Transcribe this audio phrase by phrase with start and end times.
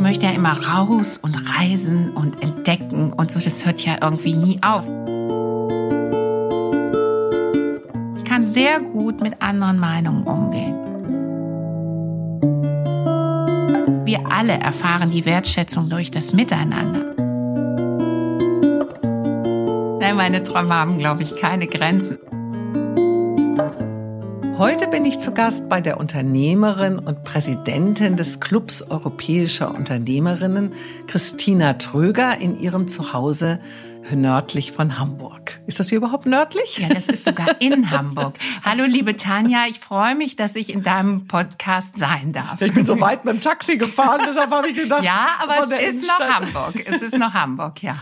[0.00, 3.38] Ich möchte ja immer raus und reisen und entdecken und so.
[3.38, 4.84] Das hört ja irgendwie nie auf.
[8.16, 10.74] Ich kann sehr gut mit anderen Meinungen umgehen.
[14.06, 17.04] Wir alle erfahren die Wertschätzung durch das Miteinander.
[20.00, 22.16] Nein, meine Träume haben, glaube ich, keine Grenzen.
[24.60, 30.74] Heute bin ich zu Gast bei der Unternehmerin und Präsidentin des Clubs Europäischer Unternehmerinnen,
[31.06, 33.58] Christina Tröger, in ihrem Zuhause
[34.14, 35.39] nördlich von Hamburg.
[35.66, 36.78] Ist das hier überhaupt nördlich?
[36.78, 38.34] Ja, das ist sogar in Hamburg.
[38.64, 42.60] Hallo, liebe Tanja, ich freue mich, dass ich in deinem Podcast sein darf.
[42.60, 45.04] Ich bin so weit mit dem Taxi gefahren, deshalb habe ich gedacht.
[45.04, 46.74] Ja, aber es ist noch Hamburg.
[46.86, 47.96] Es ist noch Hamburg, ja.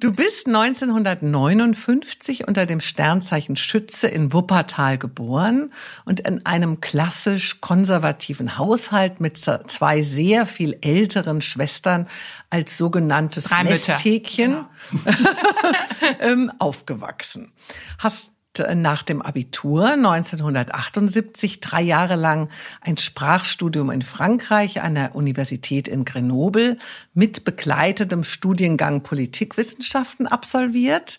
[0.00, 5.72] Du bist 1959 unter dem Sternzeichen Schütze in Wuppertal geboren
[6.04, 12.06] und in einem klassisch konservativen Haushalt mit zwei sehr viel älteren Schwestern
[12.50, 16.52] als sogenanntes Nesthäkchen genau.
[16.72, 17.52] aufgewachsen.
[17.98, 22.48] Hast äh, nach dem Abitur 1978 drei Jahre lang
[22.80, 26.78] ein Sprachstudium in Frankreich an der Universität in Grenoble
[27.12, 31.18] mit begleitetem Studiengang Politikwissenschaften absolviert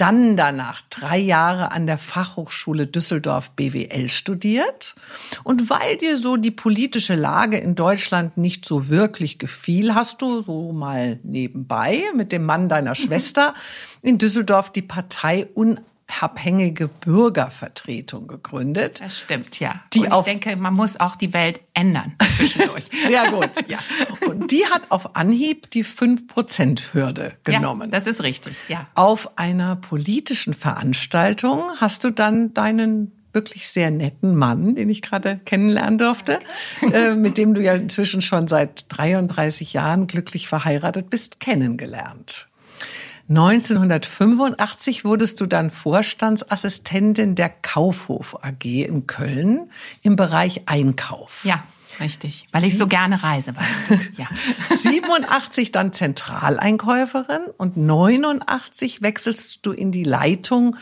[0.00, 4.94] dann danach drei Jahre an der Fachhochschule Düsseldorf BWL studiert.
[5.44, 10.40] Und weil dir so die politische Lage in Deutschland nicht so wirklich gefiel, hast du
[10.40, 13.54] so mal nebenbei mit dem Mann deiner Schwester
[14.00, 15.48] in Düsseldorf die Partei
[16.10, 19.00] unabhängige Bürgervertretung gegründet.
[19.00, 19.82] Das stimmt, ja.
[19.92, 22.84] Die und ich denke, man muss auch die Welt ändern zwischendurch.
[23.08, 23.50] Sehr gut.
[23.68, 23.78] ja.
[24.26, 27.90] Und die hat auf Anhieb die 5%-Hürde genommen.
[27.92, 28.86] Ja, das ist richtig, ja.
[28.94, 35.38] Auf einer politischen Veranstaltung hast du dann deinen wirklich sehr netten Mann, den ich gerade
[35.44, 36.40] kennenlernen durfte,
[36.92, 42.49] äh, mit dem du ja inzwischen schon seit 33 Jahren glücklich verheiratet bist, kennengelernt.
[43.30, 49.70] 1985 wurdest du dann Vorstandsassistentin der Kaufhof AG in Köln
[50.02, 51.44] im Bereich Einkauf.
[51.44, 51.62] Ja.
[51.98, 53.94] Richtig, weil ich so gerne reise, weißt du.
[54.16, 54.26] Ja.
[54.76, 60.76] 87 dann Zentraleinkäuferin und 89 wechselst du in die Leitung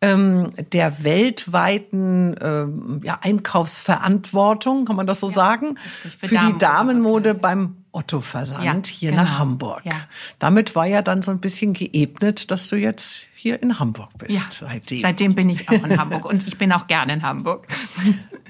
[0.00, 5.76] ähm, der weltweiten ähm, ja, Einkaufsverantwortung, kann man das so ja, sagen,
[6.18, 9.22] für, für die Damenmode beim Otto-Versand ja, hier genau.
[9.22, 9.82] nach Hamburg.
[9.84, 9.92] Ja.
[10.38, 14.32] Damit war ja dann so ein bisschen geebnet, dass du jetzt hier in Hamburg bist.
[14.32, 15.00] Ja, seitdem.
[15.00, 17.66] seitdem bin ich auch in Hamburg und ich bin auch gerne in Hamburg.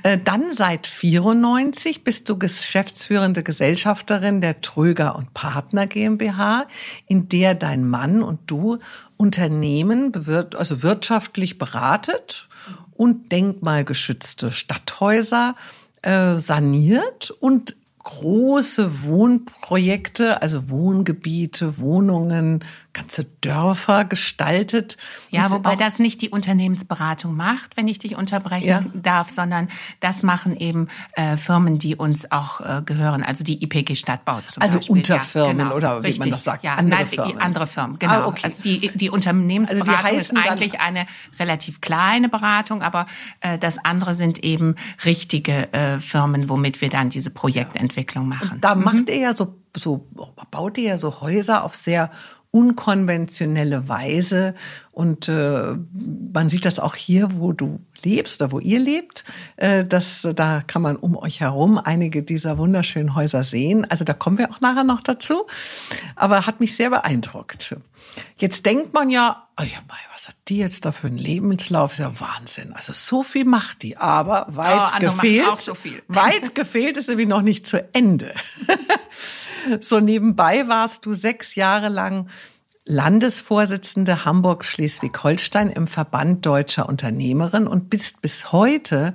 [0.04, 6.68] Äh, dann seit 94 bist du geschäftsführende Gesellschafterin der Tröger und Partner GmbH,
[7.08, 8.78] in der dein Mann und du
[9.16, 10.12] Unternehmen,
[10.56, 12.48] also wirtschaftlich beratet
[12.94, 15.56] und denkmalgeschützte Stadthäuser
[16.02, 17.74] äh, saniert und
[18.08, 24.96] große Wohnprojekte, also Wohngebiete, Wohnungen, ganze Dörfer gestaltet.
[25.30, 28.82] Ja, wobei das nicht die Unternehmensberatung macht, wenn ich dich unterbrechen ja.
[28.94, 29.68] darf, sondern
[30.00, 34.62] das machen eben äh, Firmen, die uns auch äh, gehören, also die IPG Stadtbau zum
[34.62, 34.96] also Beispiel.
[34.96, 36.20] Also Unterfirmen ja, genau, oder wie richtig.
[36.20, 37.38] man das sagt, ja, andere nein, Firmen.
[37.38, 38.12] Andere Firmen, genau.
[38.12, 38.44] Ah, okay.
[38.44, 41.06] Also die, die Unternehmensberatung also die ist eigentlich eine
[41.38, 43.06] relativ kleine Beratung, aber
[43.40, 48.52] äh, das andere sind eben richtige äh, Firmen, womit wir dann diese Projektentwicklung machen.
[48.54, 48.84] Und da mhm.
[48.84, 50.06] macht ihr ja so so
[50.50, 52.10] baut ihr ja so Häuser auf sehr
[52.50, 54.54] unkonventionelle Weise.
[54.90, 55.74] Und äh,
[56.32, 59.24] man sieht das auch hier, wo du lebst oder wo ihr lebt.
[59.56, 63.84] Äh, das, da kann man um euch herum einige dieser wunderschönen Häuser sehen.
[63.88, 65.46] Also da kommen wir auch nachher noch dazu.
[66.16, 67.76] Aber hat mich sehr beeindruckt.
[68.36, 69.78] Jetzt denkt man ja, oh ja,
[70.14, 71.92] was hat die jetzt da für einen Lebenslauf?
[71.92, 72.72] Ist ja Wahnsinn.
[72.72, 75.60] Also so viel macht die, aber weit oh, gefehlt.
[75.60, 75.76] So
[76.08, 78.34] weit gefehlt ist nämlich noch nicht zu Ende.
[79.80, 82.28] so nebenbei warst du sechs Jahre lang
[82.84, 89.12] Landesvorsitzende Hamburg-Schleswig-Holstein im Verband deutscher Unternehmerinnen und bist bis heute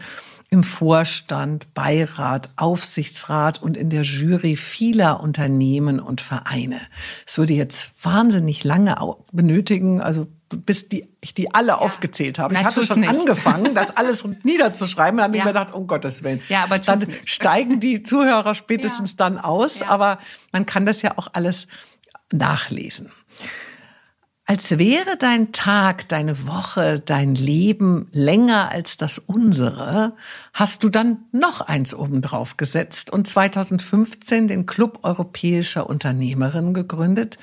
[0.53, 6.79] im Vorstand, Beirat, Aufsichtsrat und in der Jury vieler Unternehmen und Vereine.
[7.25, 8.95] Es würde jetzt wahnsinnig lange
[9.31, 11.77] benötigen, also bis die, ich die alle ja.
[11.79, 12.53] aufgezählt habe.
[12.53, 13.09] ich hatte schon nicht.
[13.09, 15.17] angefangen, das alles niederzuschreiben.
[15.17, 15.41] Da habe ja.
[15.41, 16.39] ich mir gedacht, um Gottes Willen.
[16.50, 17.27] Ja, aber dann nicht.
[17.27, 19.15] steigen die Zuhörer spätestens ja.
[19.17, 19.81] dann aus.
[19.81, 20.19] Aber
[20.51, 21.65] man kann das ja auch alles
[22.31, 23.11] nachlesen.
[24.45, 30.18] Als wäre dein Tag, deine Woche, dein Leben länger als das unsere,
[30.54, 37.38] hast du dann noch eins obendrauf gesetzt und 2015 den Club Europäischer Unternehmerinnen gegründet,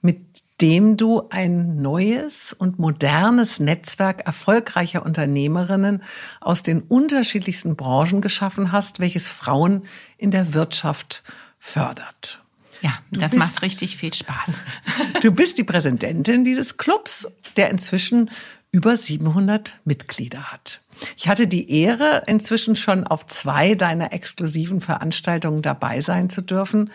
[0.00, 6.02] mit dem du ein neues und modernes Netzwerk erfolgreicher Unternehmerinnen
[6.40, 9.82] aus den unterschiedlichsten Branchen geschaffen hast, welches Frauen
[10.16, 11.22] in der Wirtschaft
[11.58, 12.42] fördert.
[12.82, 14.60] Ja, du das bist, macht richtig viel Spaß.
[15.20, 18.30] Du bist die Präsidentin dieses Clubs, der inzwischen
[18.70, 20.80] über 700 Mitglieder hat.
[21.16, 26.90] Ich hatte die Ehre, inzwischen schon auf zwei deiner exklusiven Veranstaltungen dabei sein zu dürfen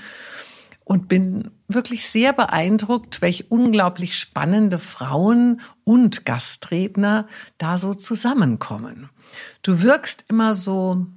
[0.85, 7.27] und bin wirklich sehr beeindruckt, welch unglaublich spannende Frauen und Gastredner
[7.57, 9.09] da so zusammenkommen.
[9.62, 11.07] Du wirkst immer so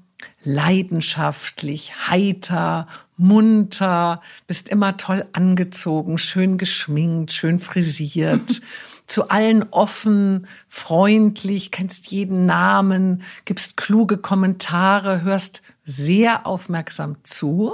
[0.43, 2.87] leidenschaftlich, heiter,
[3.17, 8.61] munter, bist immer toll angezogen, schön geschminkt, schön frisiert.
[9.07, 17.73] zu allen offen, freundlich, kennst jeden Namen, gibst kluge Kommentare, hörst sehr aufmerksam zu.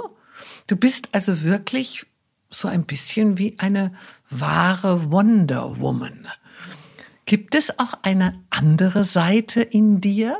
[0.67, 2.05] Du bist also wirklich
[2.49, 3.93] so ein bisschen wie eine
[4.29, 6.27] wahre Wonder Woman.
[7.25, 10.37] Gibt es auch eine andere Seite in dir?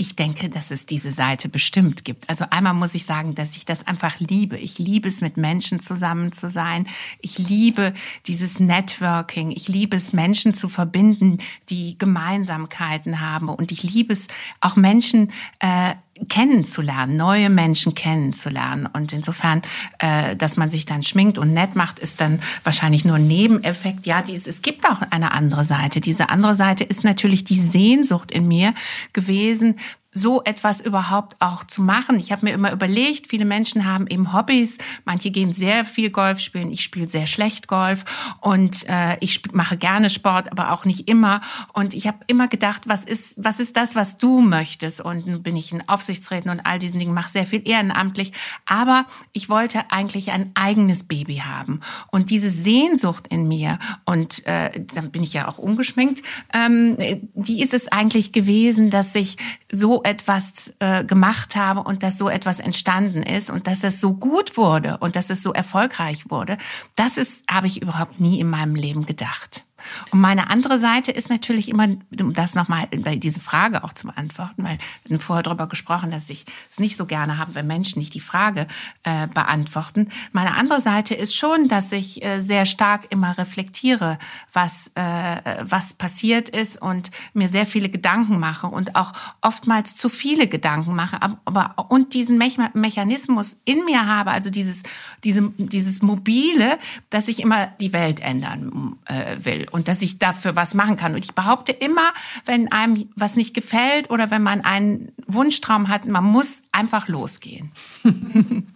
[0.00, 2.30] Ich denke, dass es diese Seite bestimmt gibt.
[2.30, 4.56] Also einmal muss ich sagen, dass ich das einfach liebe.
[4.56, 6.86] Ich liebe es, mit Menschen zusammen zu sein.
[7.20, 7.92] Ich liebe
[8.26, 9.50] dieses Networking.
[9.50, 11.36] Ich liebe es, Menschen zu verbinden,
[11.68, 13.50] die Gemeinsamkeiten haben.
[13.50, 14.28] Und ich liebe es,
[14.62, 15.96] auch Menschen äh,
[16.28, 18.86] kennenzulernen, neue Menschen kennenzulernen.
[18.92, 19.62] Und insofern,
[19.98, 24.06] äh, dass man sich dann schminkt und nett macht, ist dann wahrscheinlich nur ein Nebeneffekt.
[24.06, 26.00] Ja, dies, es gibt auch eine andere Seite.
[26.00, 28.74] Diese andere Seite ist natürlich die Sehnsucht in mir
[29.12, 29.76] gewesen,
[30.12, 32.18] so etwas überhaupt auch zu machen.
[32.18, 36.40] Ich habe mir immer überlegt, viele Menschen haben eben Hobbys, manche gehen sehr viel Golf
[36.40, 38.04] spielen, ich spiele sehr schlecht Golf
[38.40, 41.40] und äh, ich mache gerne Sport, aber auch nicht immer.
[41.72, 45.00] Und ich habe immer gedacht, was ist, was ist das, was du möchtest?
[45.00, 48.32] Und bin ich in Aufsichtsräten und all diesen Dingen, mache sehr viel ehrenamtlich.
[48.66, 51.80] Aber ich wollte eigentlich ein eigenes Baby haben.
[52.10, 56.22] Und diese Sehnsucht in mir, und äh, dann bin ich ja auch ungeschminkt,
[56.52, 56.96] ähm,
[57.34, 59.36] die ist es eigentlich gewesen, dass ich
[59.70, 64.14] so etwas äh, gemacht habe und dass so etwas entstanden ist und dass es so
[64.14, 66.58] gut wurde und dass es so erfolgreich wurde,
[66.96, 69.64] das ist, habe ich überhaupt nie in meinem Leben gedacht.
[70.10, 71.88] Und meine andere Seite ist natürlich immer,
[72.20, 76.30] um das nochmal, diese Frage auch zu beantworten, weil wir haben vorher darüber gesprochen, dass
[76.30, 78.66] ich es nicht so gerne habe, wenn Menschen nicht die Frage
[79.02, 80.08] äh, beantworten.
[80.32, 84.18] Meine andere Seite ist schon, dass ich äh, sehr stark immer reflektiere,
[84.52, 90.08] was, äh, was passiert ist und mir sehr viele Gedanken mache und auch oftmals zu
[90.08, 94.82] viele Gedanken mache, aber und diesen Me Mechanismus in mir habe, also dieses,
[95.24, 96.78] diese, dieses mobile,
[97.10, 101.14] dass ich immer die Welt ändern äh, will und dass ich dafür was machen kann.
[101.14, 102.12] Und ich behaupte immer,
[102.44, 107.72] wenn einem was nicht gefällt oder wenn man einen Wunschtraum hat, man muss einfach losgehen.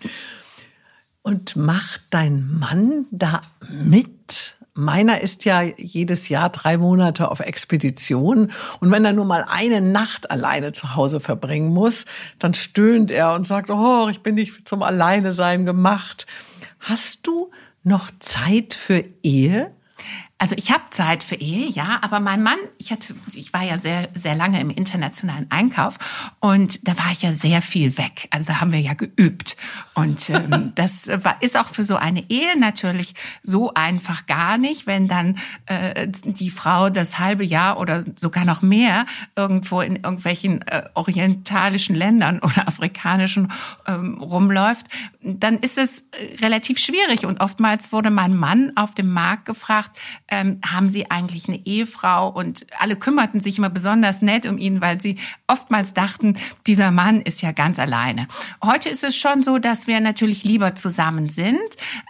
[1.22, 4.56] und macht dein Mann da mit?
[4.76, 8.50] Meiner ist ja jedes Jahr drei Monate auf Expedition.
[8.80, 12.06] Und wenn er nur mal eine Nacht alleine zu Hause verbringen muss,
[12.40, 16.26] dann stöhnt er und sagt, oh, ich bin nicht zum Alleine sein gemacht.
[16.80, 17.52] Hast du
[17.84, 19.73] noch Zeit für Ehe?
[20.44, 23.78] Also ich habe Zeit für Ehe, ja, aber mein Mann, ich hatte, ich war ja
[23.78, 25.96] sehr, sehr lange im internationalen Einkauf
[26.38, 28.28] und da war ich ja sehr viel weg.
[28.30, 29.56] Also haben wir ja geübt.
[29.94, 34.86] Und ähm, das war, ist auch für so eine Ehe natürlich so einfach gar nicht,
[34.86, 39.06] wenn dann äh, die Frau das halbe Jahr oder sogar noch mehr
[39.36, 43.50] irgendwo in irgendwelchen äh, orientalischen Ländern oder afrikanischen
[43.86, 44.88] ähm, rumläuft,
[45.22, 46.04] dann ist es
[46.42, 47.24] relativ schwierig.
[47.24, 49.96] Und oftmals wurde mein Mann auf dem Markt gefragt,
[50.34, 52.28] ähm, haben Sie eigentlich eine Ehefrau?
[52.28, 56.36] Und alle kümmerten sich immer besonders nett um ihn, weil sie oftmals dachten,
[56.66, 58.26] dieser Mann ist ja ganz alleine.
[58.62, 61.58] Heute ist es schon so, dass wir natürlich lieber zusammen sind.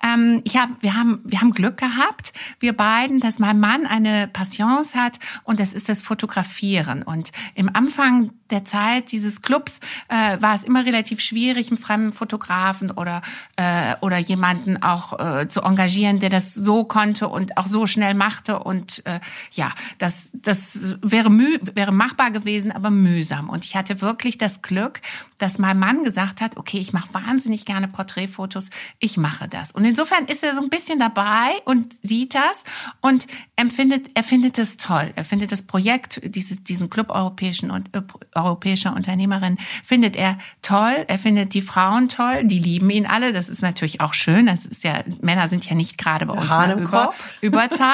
[0.02, 4.28] Ähm, ich hab, wir, haben, wir haben Glück gehabt, wir beiden, dass mein Mann eine
[4.28, 7.02] Passions hat und das ist das Fotografieren.
[7.02, 12.12] Und im Anfang der Zeit dieses Clubs äh, war es immer relativ schwierig, einen fremden
[12.12, 13.22] Fotografen oder,
[13.56, 18.03] äh, oder jemanden auch äh, zu engagieren, der das so konnte und auch so schnell
[18.12, 18.58] machte.
[18.58, 19.20] Und äh,
[19.52, 23.48] ja, das, das wäre, müh, wäre machbar gewesen, aber mühsam.
[23.48, 25.00] Und ich hatte wirklich das Glück,
[25.38, 29.72] dass mein Mann gesagt hat, okay, ich mache wahnsinnig gerne Porträtfotos, ich mache das.
[29.72, 32.64] Und insofern ist er so ein bisschen dabei und sieht das
[33.00, 35.12] und empfindet, er findet es toll.
[35.16, 38.02] Er findet das Projekt, dieses, diesen Club europäischen und äh,
[38.34, 41.04] europäischer Unternehmerin, findet er toll.
[41.08, 43.32] Er findet die Frauen toll, die lieben ihn alle.
[43.32, 44.46] Das ist natürlich auch schön.
[44.46, 47.93] Das ist ja, Männer sind ja nicht gerade bei uns der Über, Überzahl.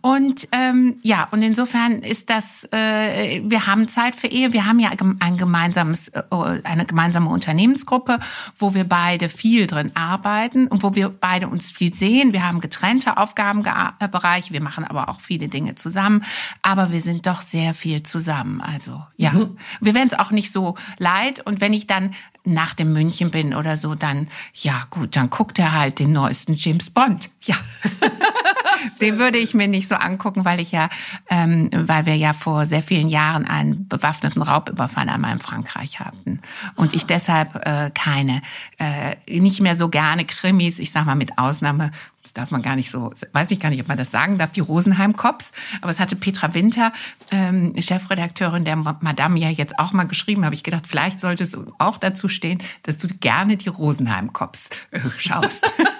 [0.00, 4.52] Und ähm, ja, und insofern ist das, äh, wir haben Zeit für Ehe.
[4.52, 6.22] Wir haben ja ein gemeinsames, äh,
[6.64, 8.18] eine gemeinsame Unternehmensgruppe,
[8.56, 12.32] wo wir beide viel drin arbeiten und wo wir beide uns viel sehen.
[12.32, 16.24] Wir haben getrennte Aufgabenbereiche, wir machen aber auch viele Dinge zusammen.
[16.62, 18.60] Aber wir sind doch sehr viel zusammen.
[18.60, 19.58] Also ja, mhm.
[19.80, 21.44] wir werden es auch nicht so leid.
[21.44, 22.14] Und wenn ich dann
[22.46, 26.54] nach dem München bin oder so, dann, ja gut, dann guckt er halt den neuesten
[26.54, 27.30] James Bond.
[27.42, 27.56] Ja.
[29.00, 30.88] den würde ich mir nicht so angucken, weil ich ja,
[31.28, 36.40] ähm, weil wir ja vor sehr vielen Jahren einen bewaffneten Raubüberfall einmal in Frankreich hatten.
[36.74, 38.42] Und ich deshalb äh, keine,
[38.78, 41.90] äh, nicht mehr so gerne Krimis, ich sag mal mit Ausnahme
[42.36, 44.60] darf man gar nicht so, weiß ich gar nicht, ob man das sagen darf, die
[44.60, 45.52] Rosenheim Cops.
[45.80, 46.92] Aber es hatte Petra Winter,
[47.30, 50.44] ähm, Chefredakteurin der Madame, ja jetzt auch mal geschrieben.
[50.44, 54.70] Habe ich gedacht, vielleicht sollte es auch dazu stehen, dass du gerne die Rosenheim Cops
[54.90, 55.72] äh, schaust.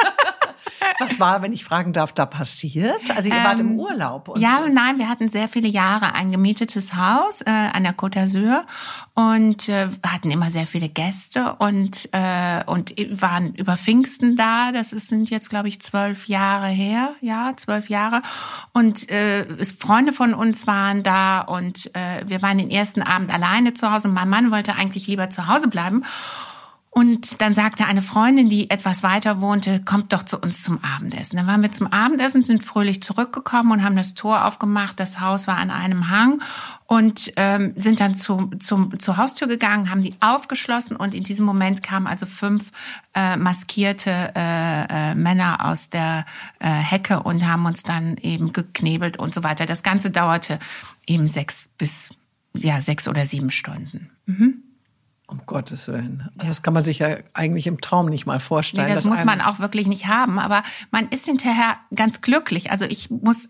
[0.99, 3.11] Was war, wenn ich fragen darf, da passiert?
[3.15, 4.35] Also ihr ähm, wart im ähm, Urlaub?
[4.39, 4.73] ja, so.
[4.73, 8.65] nein, wir hatten sehr viele Jahre ein gemietetes Haus äh, an der Côte d'Azur
[9.15, 14.73] und äh, hatten immer sehr viele Gäste und äh, und waren über Pfingsten da.
[14.73, 18.23] Das ist, sind jetzt glaube ich zwölf Jahre her, ja, zwölf Jahre.
[18.73, 19.47] Und äh,
[19.79, 24.09] Freunde von uns waren da und äh, wir waren den ersten Abend alleine zu Hause.
[24.09, 26.05] Mein Mann wollte eigentlich lieber zu Hause bleiben.
[26.99, 31.37] Und dann sagte eine Freundin, die etwas weiter wohnte, kommt doch zu uns zum Abendessen.
[31.37, 34.99] Dann waren wir zum Abendessen, sind fröhlich zurückgekommen und haben das Tor aufgemacht.
[34.99, 36.41] Das Haus war an einem Hang
[36.87, 41.45] und ähm, sind dann zum, zum, zur Haustür gegangen, haben die aufgeschlossen und in diesem
[41.45, 42.73] Moment kamen also fünf
[43.15, 46.25] äh, maskierte äh, äh, Männer aus der
[46.61, 49.67] äh, Hecke und haben uns dann eben geknebelt und so weiter.
[49.67, 50.59] Das Ganze dauerte
[51.07, 52.09] eben sechs bis
[52.55, 54.09] ja sechs oder sieben Stunden.
[54.25, 54.63] Mhm.
[55.29, 56.29] Um Gottes Willen.
[56.37, 58.89] Also das kann man sich ja eigentlich im Traum nicht mal vorstellen.
[58.89, 60.39] Nee, das muss man auch wirklich nicht haben.
[60.39, 62.71] Aber man ist hinterher ganz glücklich.
[62.71, 63.49] Also ich muss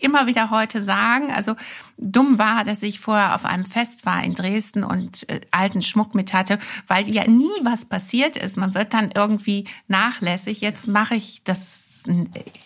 [0.00, 1.54] immer wieder heute sagen, also
[1.96, 6.14] dumm war, dass ich vorher auf einem Fest war in Dresden und äh, alten Schmuck
[6.14, 8.56] mit hatte, weil ja nie was passiert ist.
[8.56, 10.60] Man wird dann irgendwie nachlässig.
[10.60, 11.82] Jetzt mache ich das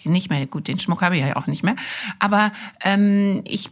[0.04, 1.76] nicht mehr gut, den Schmuck habe ich ja auch nicht mehr.
[2.18, 3.70] Aber ähm, ich,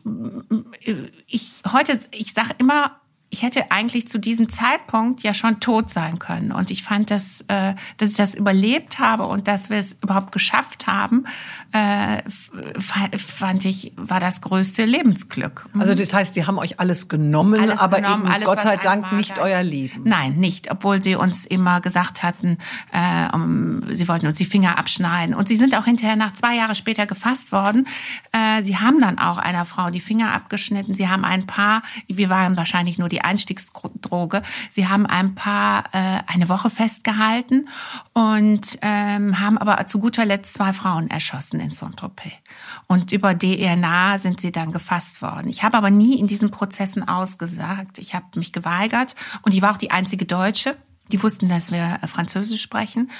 [1.26, 3.00] ich heute, ich sage immer,
[3.34, 6.52] ich hätte eigentlich zu diesem Zeitpunkt ja schon tot sein können.
[6.52, 10.30] Und ich fand, dass, äh, dass ich das überlebt habe und dass wir es überhaupt
[10.30, 11.24] geschafft haben,
[11.72, 12.22] äh,
[13.18, 15.66] fand ich, war das größte Lebensglück.
[15.72, 15.80] Mhm.
[15.80, 18.76] Also das heißt, die haben euch alles genommen, alles aber genommen, eben alles, Gott sei
[18.76, 20.02] Dank nicht euer Leben.
[20.04, 22.58] Nein, nicht, obwohl sie uns immer gesagt hatten,
[22.92, 25.34] äh, um, sie wollten uns die Finger abschneiden.
[25.34, 27.88] Und sie sind auch hinterher nach zwei Jahre später gefasst worden.
[28.30, 30.94] Äh, sie haben dann auch einer Frau die Finger abgeschnitten.
[30.94, 34.42] Sie haben ein paar, wir waren wahrscheinlich nur die Einstiegsdroge.
[34.70, 37.68] Sie haben ein paar äh, eine Woche festgehalten
[38.12, 42.32] und ähm, haben aber zu guter Letzt zwei Frauen erschossen in Saint-Tropez.
[42.86, 45.48] Und über DNA sind sie dann gefasst worden.
[45.48, 47.98] Ich habe aber nie in diesen Prozessen ausgesagt.
[47.98, 50.76] Ich habe mich geweigert und ich war auch die einzige Deutsche.
[51.12, 53.10] Die wussten, dass wir äh, Französisch sprechen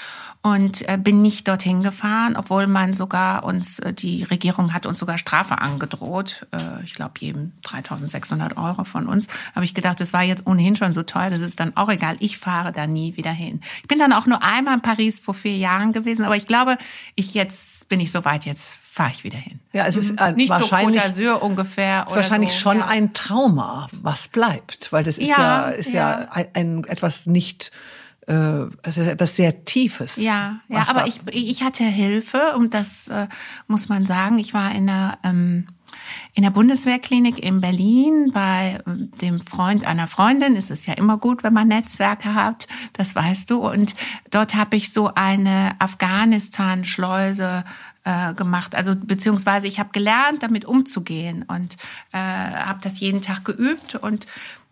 [0.45, 4.99] und äh, bin nicht dorthin gefahren, obwohl man sogar uns, äh, die Regierung hat uns
[4.99, 6.45] sogar Strafe angedroht.
[6.51, 9.27] Äh, ich glaube, jedem 3600 Euro von uns.
[9.55, 12.17] Habe ich gedacht, das war jetzt ohnehin schon so teuer, das ist dann auch egal.
[12.19, 13.61] Ich fahre da nie wieder hin.
[13.81, 16.77] Ich bin dann auch nur einmal in Paris vor vier Jahren gewesen, aber ich glaube,
[17.15, 19.59] ich jetzt bin ich so weit, jetzt fahre ich wieder hin.
[19.73, 20.27] Ja, es ist mhm.
[20.27, 22.03] äh, nicht wahrscheinlich, so Côte d'Azur ungefähr.
[22.05, 22.85] Es ist wahrscheinlich so, schon ja.
[22.85, 27.25] ein Trauma, was bleibt, weil das ist ja, ja ist ja, ja ein, ein etwas
[27.25, 27.71] nicht
[28.27, 30.17] ist etwas sehr Tiefes.
[30.17, 33.27] Ja, ja, aber ich, ich hatte Hilfe und das äh,
[33.67, 34.39] muss man sagen.
[34.39, 35.67] Ich war in der ähm,
[36.33, 40.55] in der Bundeswehrklinik in Berlin bei ähm, dem Freund einer Freundin.
[40.55, 43.57] Es ist ja immer gut, wenn man Netzwerke hat, das weißt du.
[43.57, 43.95] Und
[44.31, 47.63] dort habe ich so eine Afghanistan-Schleuse
[48.03, 48.75] äh, gemacht.
[48.75, 51.77] Also beziehungsweise ich habe gelernt, damit umzugehen und
[52.11, 54.25] äh, habe das jeden Tag geübt und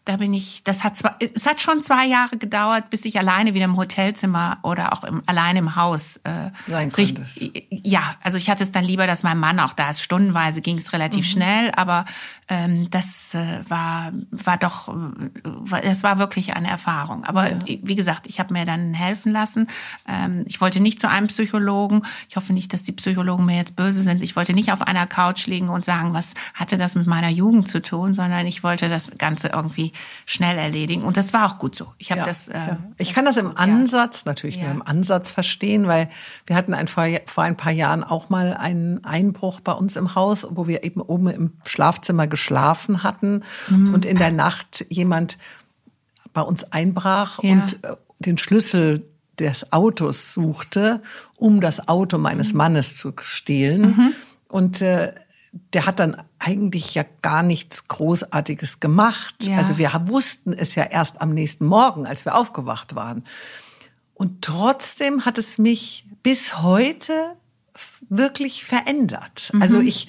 [0.05, 3.53] da bin ich, das hat zwar, es hat schon zwei Jahre gedauert, bis ich alleine
[3.53, 8.49] wieder im Hotelzimmer oder auch im, alleine im Haus äh, sein richtig, Ja, also ich
[8.49, 10.01] hatte es dann lieber, dass mein Mann auch da ist.
[10.01, 11.29] Stundenweise ging es relativ mhm.
[11.29, 12.05] schnell, aber
[12.49, 17.23] ähm, das äh, war war doch, äh, das war wirklich eine Erfahrung.
[17.23, 17.59] Aber ja.
[17.65, 19.67] wie gesagt, ich habe mir dann helfen lassen.
[20.07, 22.03] Ähm, ich wollte nicht zu einem Psychologen.
[22.29, 24.23] Ich hoffe nicht, dass die Psychologen mir jetzt böse sind.
[24.23, 27.67] Ich wollte nicht auf einer Couch liegen und sagen, was hatte das mit meiner Jugend
[27.67, 29.93] zu tun, sondern ich wollte das Ganze irgendwie
[30.25, 31.03] schnell erledigen.
[31.03, 31.93] Und das war auch gut so.
[31.97, 32.47] Ich habe ja, das.
[32.47, 32.77] Äh, ja.
[32.97, 36.09] Ich kann das im Ansatz natürlich nur im Ansatz verstehen, weil
[36.45, 40.15] wir hatten ein, vor, vor ein paar Jahren auch mal einen Einbruch bei uns im
[40.15, 43.93] Haus, wo wir eben oben im Schlafzimmer geschlafen hatten mhm.
[43.93, 45.37] und in der Nacht jemand
[46.33, 49.05] bei uns einbrach und äh, den Schlüssel
[49.37, 51.03] des Autos suchte,
[51.37, 52.57] um das Auto meines mhm.
[52.57, 53.81] Mannes zu stehlen.
[53.81, 54.13] Mhm
[54.53, 55.13] Und äh,
[55.73, 59.35] der hat dann eigentlich ja gar nichts Großartiges gemacht.
[59.43, 59.57] Ja.
[59.57, 63.23] Also wir wussten es ja erst am nächsten Morgen, als wir aufgewacht waren.
[64.13, 67.35] Und trotzdem hat es mich bis heute
[68.09, 69.49] wirklich verändert.
[69.53, 69.61] Mhm.
[69.63, 70.07] Also ich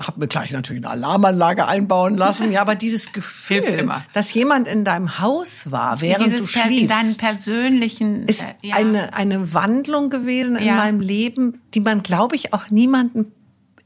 [0.00, 2.52] habe mir gleich natürlich eine Alarmanlage einbauen lassen.
[2.52, 6.88] Ja, aber dieses Gefühl, dass jemand in deinem Haus war, während dieses du schliefst, in
[6.88, 8.76] deinen persönlichen, ist äh, ja.
[8.76, 10.76] eine eine Wandlung gewesen in ja.
[10.76, 13.32] meinem Leben, die man, glaube ich, auch niemanden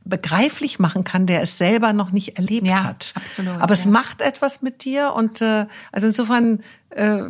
[0.09, 3.13] begreiflich machen kann, der es selber noch nicht erlebt ja, hat.
[3.15, 6.61] Absolut, Aber es macht etwas mit dir und äh, also insofern
[6.91, 7.25] äh,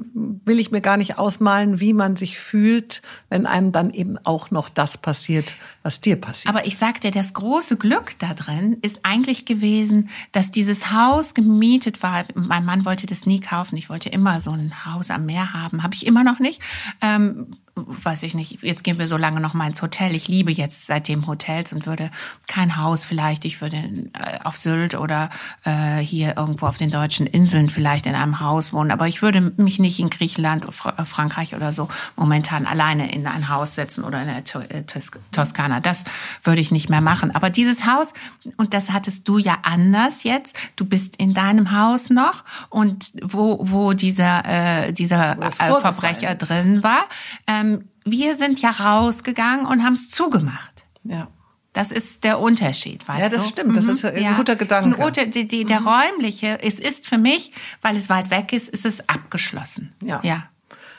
[0.45, 4.51] will ich mir gar nicht ausmalen, wie man sich fühlt, wenn einem dann eben auch
[4.51, 6.55] noch das passiert, was dir passiert.
[6.55, 11.35] Aber ich sag dir, das große Glück da drin ist eigentlich gewesen, dass dieses Haus
[11.35, 12.25] gemietet war.
[12.35, 13.77] Mein Mann wollte das nie kaufen.
[13.77, 15.83] Ich wollte immer so ein Haus am Meer haben.
[15.83, 16.63] Habe ich immer noch nicht.
[17.03, 17.57] Ähm,
[17.87, 20.15] weiß ich nicht, jetzt gehen wir so lange noch mal ins Hotel.
[20.15, 22.11] Ich liebe jetzt seitdem Hotels und würde
[22.47, 25.31] kein Haus vielleicht, ich würde äh, auf Sylt oder
[25.65, 28.91] äh, hier irgendwo auf den deutschen Inseln vielleicht in einem Haus wohnen.
[28.91, 33.49] Aber ich würde mich nicht in Griechenland, oder Frankreich oder so momentan alleine in ein
[33.49, 34.85] Haus setzen oder in der äh,
[35.33, 35.81] Toskana.
[35.81, 36.05] Das
[36.43, 37.35] würde ich nicht mehr machen.
[37.35, 38.13] Aber dieses Haus,
[38.57, 43.59] und das hattest du ja anders jetzt, du bist in deinem Haus noch und wo,
[43.63, 44.45] wo dieser,
[44.87, 47.05] äh, dieser äh, Verbrecher drin war.
[47.47, 47.68] Ähm,
[48.05, 50.85] wir sind ja rausgegangen und haben es zugemacht.
[51.05, 51.29] Ja.
[51.73, 53.23] Das ist der Unterschied, weißt du?
[53.23, 53.49] Ja, das du?
[53.51, 53.77] stimmt.
[53.77, 53.93] Das mhm.
[53.93, 54.33] ist ein ja.
[54.33, 55.05] guter Gedanke.
[55.05, 55.89] Ein, die, die, der mhm.
[55.89, 59.93] räumliche, es ist für mich, weil es weit weg ist, ist es abgeschlossen.
[60.03, 60.21] Ja.
[60.23, 60.49] ja.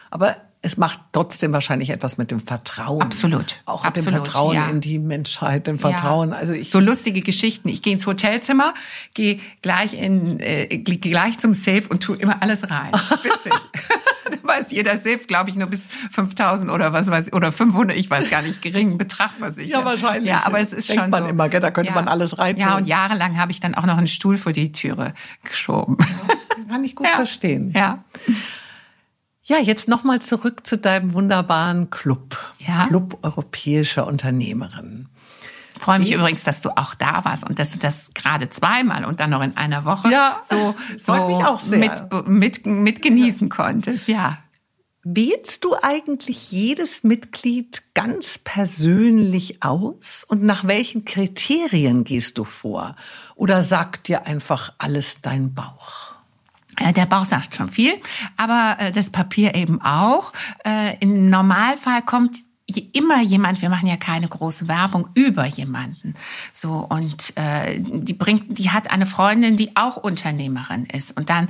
[0.09, 3.01] Aber es macht trotzdem wahrscheinlich etwas mit dem Vertrauen.
[3.01, 3.61] Absolut.
[3.65, 4.69] Auch mit Absolut, dem Vertrauen ja.
[4.69, 6.31] in die Menschheit, dem Vertrauen.
[6.31, 6.35] Ja.
[6.35, 7.69] Also ich so lustige Geschichten.
[7.69, 8.73] Ich gehe ins Hotelzimmer,
[9.13, 12.91] gehe gleich in, äh, gleich zum Safe und tu immer alles rein.
[13.23, 13.53] Witzig.
[14.25, 17.95] da weiß jeder Safe, glaube ich, nur bis 5000 oder was weiß ich, oder 500,
[17.95, 19.71] ich weiß gar nicht, geringen Betrag versichert.
[19.71, 20.29] Ja, wahrscheinlich.
[20.29, 21.29] Ja, aber es ist Denkt schon man so.
[21.29, 21.61] immer, gell?
[21.61, 21.95] da könnte ja.
[21.95, 24.73] man alles rein Ja, und jahrelang habe ich dann auch noch einen Stuhl vor die
[24.73, 25.13] Türe
[25.45, 25.97] geschoben.
[26.67, 27.71] Kann ich gut verstehen.
[27.73, 28.03] Ja.
[29.49, 32.37] Ja, jetzt nochmal zurück zu deinem wunderbaren Club.
[32.59, 32.85] Ja.
[32.85, 35.09] Club europäischer Unternehmerinnen.
[35.75, 39.05] Ich freue mich übrigens, dass du auch da warst und dass du das gerade zweimal
[39.05, 41.79] und dann noch in einer Woche ja, so, so mich auch sehr.
[41.79, 44.07] Mit, mit, mit genießen konntest.
[44.07, 44.37] Ja.
[45.03, 50.25] Wählst du eigentlich jedes Mitglied ganz persönlich aus?
[50.27, 52.95] Und nach welchen Kriterien gehst du vor?
[53.33, 56.08] Oder sagt dir einfach alles dein Bauch?
[56.79, 57.93] Äh, der Bauch sagt schon viel,
[58.37, 60.31] aber äh, das Papier eben auch.
[60.65, 66.13] Äh, Im Normalfall kommt immer jemand, wir machen ja keine große Werbung über jemanden.
[66.53, 71.15] So und äh, die bringt, die hat eine Freundin, die auch Unternehmerin ist.
[71.17, 71.49] Und dann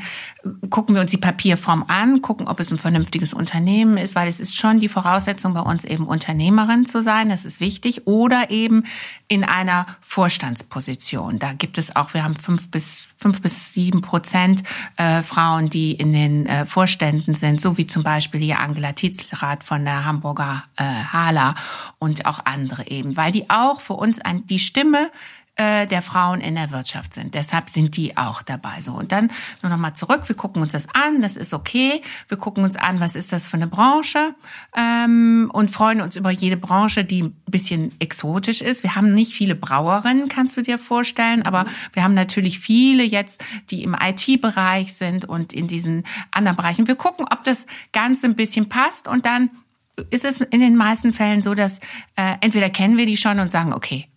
[0.70, 4.40] gucken wir uns die Papierform an, gucken, ob es ein vernünftiges Unternehmen ist, weil es
[4.40, 8.86] ist schon die Voraussetzung bei uns eben Unternehmerin zu sein, das ist wichtig, oder eben
[9.28, 11.40] in einer Vorstandsposition.
[11.40, 14.64] Da gibt es auch, wir haben fünf bis fünf bis sieben Prozent
[14.96, 19.64] äh, Frauen, die in den äh, Vorständen sind, so wie zum Beispiel hier Angela Tietzelrath
[19.64, 21.56] von der Hamburger äh, Hala
[21.98, 25.12] und auch andere eben, weil die auch für uns ein, die Stimme
[25.60, 27.36] äh, der Frauen in der Wirtschaft sind.
[27.36, 28.82] Deshalb sind die auch dabei.
[28.82, 29.30] So und dann
[29.62, 30.22] nur noch mal zurück.
[30.28, 31.22] Wir gucken uns das an.
[31.22, 32.02] Das ist okay.
[32.30, 34.36] Wir gucken uns an, was ist das für eine Branche
[34.74, 38.84] ähm, und freuen uns über jede Branche, die ein bisschen exotisch ist.
[38.84, 43.44] Wir haben nicht viele Brauerinnen, kannst du dir vorstellen, aber wir haben natürlich viele jetzt,
[43.70, 46.88] die im IT-Bereich sind und in diesen anderen Bereichen.
[46.88, 49.50] Wir gucken, ob das Ganze ein bisschen passt und dann
[50.10, 51.80] ist es in den meisten Fällen so, dass
[52.16, 54.08] äh, entweder kennen wir die schon und sagen, okay,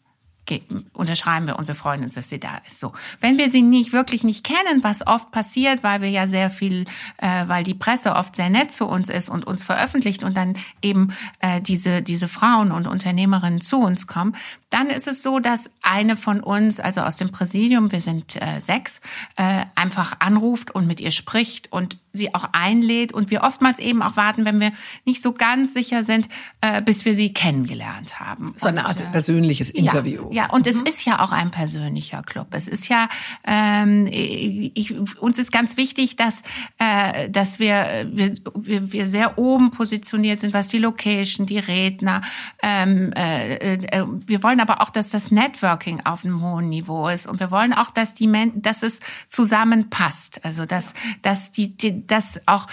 [0.92, 2.80] unterschreiben wir und wir freuen uns, dass sie da ist.
[2.80, 6.50] So, wenn wir sie nicht wirklich nicht kennen, was oft passiert, weil wir ja sehr
[6.50, 6.84] viel,
[7.18, 10.54] äh, weil die Presse oft sehr nett zu uns ist und uns veröffentlicht und dann
[10.82, 14.34] eben äh, diese diese Frauen und Unternehmerinnen zu uns kommen,
[14.72, 18.60] dann ist es so, dass eine von uns, also aus dem Präsidium, wir sind äh,
[18.60, 19.00] sechs,
[19.36, 24.02] äh, einfach anruft und mit ihr spricht und sie auch einlädt und wir oftmals eben
[24.02, 24.72] auch warten, wenn wir
[25.04, 26.28] nicht so ganz sicher sind,
[26.60, 28.54] äh, bis wir sie kennengelernt haben.
[28.58, 30.28] So eine Art äh, persönliches Interview.
[30.30, 30.72] Ja, ja und mhm.
[30.72, 32.48] es ist ja auch ein persönlicher Club.
[32.50, 33.08] Es ist ja,
[33.46, 36.42] ähm, ich, uns ist ganz wichtig, dass,
[36.78, 42.22] äh, dass wir, wir, wir, sehr oben positioniert sind, was die Location, die Redner.
[42.62, 47.26] Ähm, äh, äh, wir wollen aber auch, dass das Networking auf einem hohen Niveau ist
[47.26, 50.44] und wir wollen auch, dass die, Men dass es zusammenpasst.
[50.44, 52.66] Also dass, dass die, die dass auch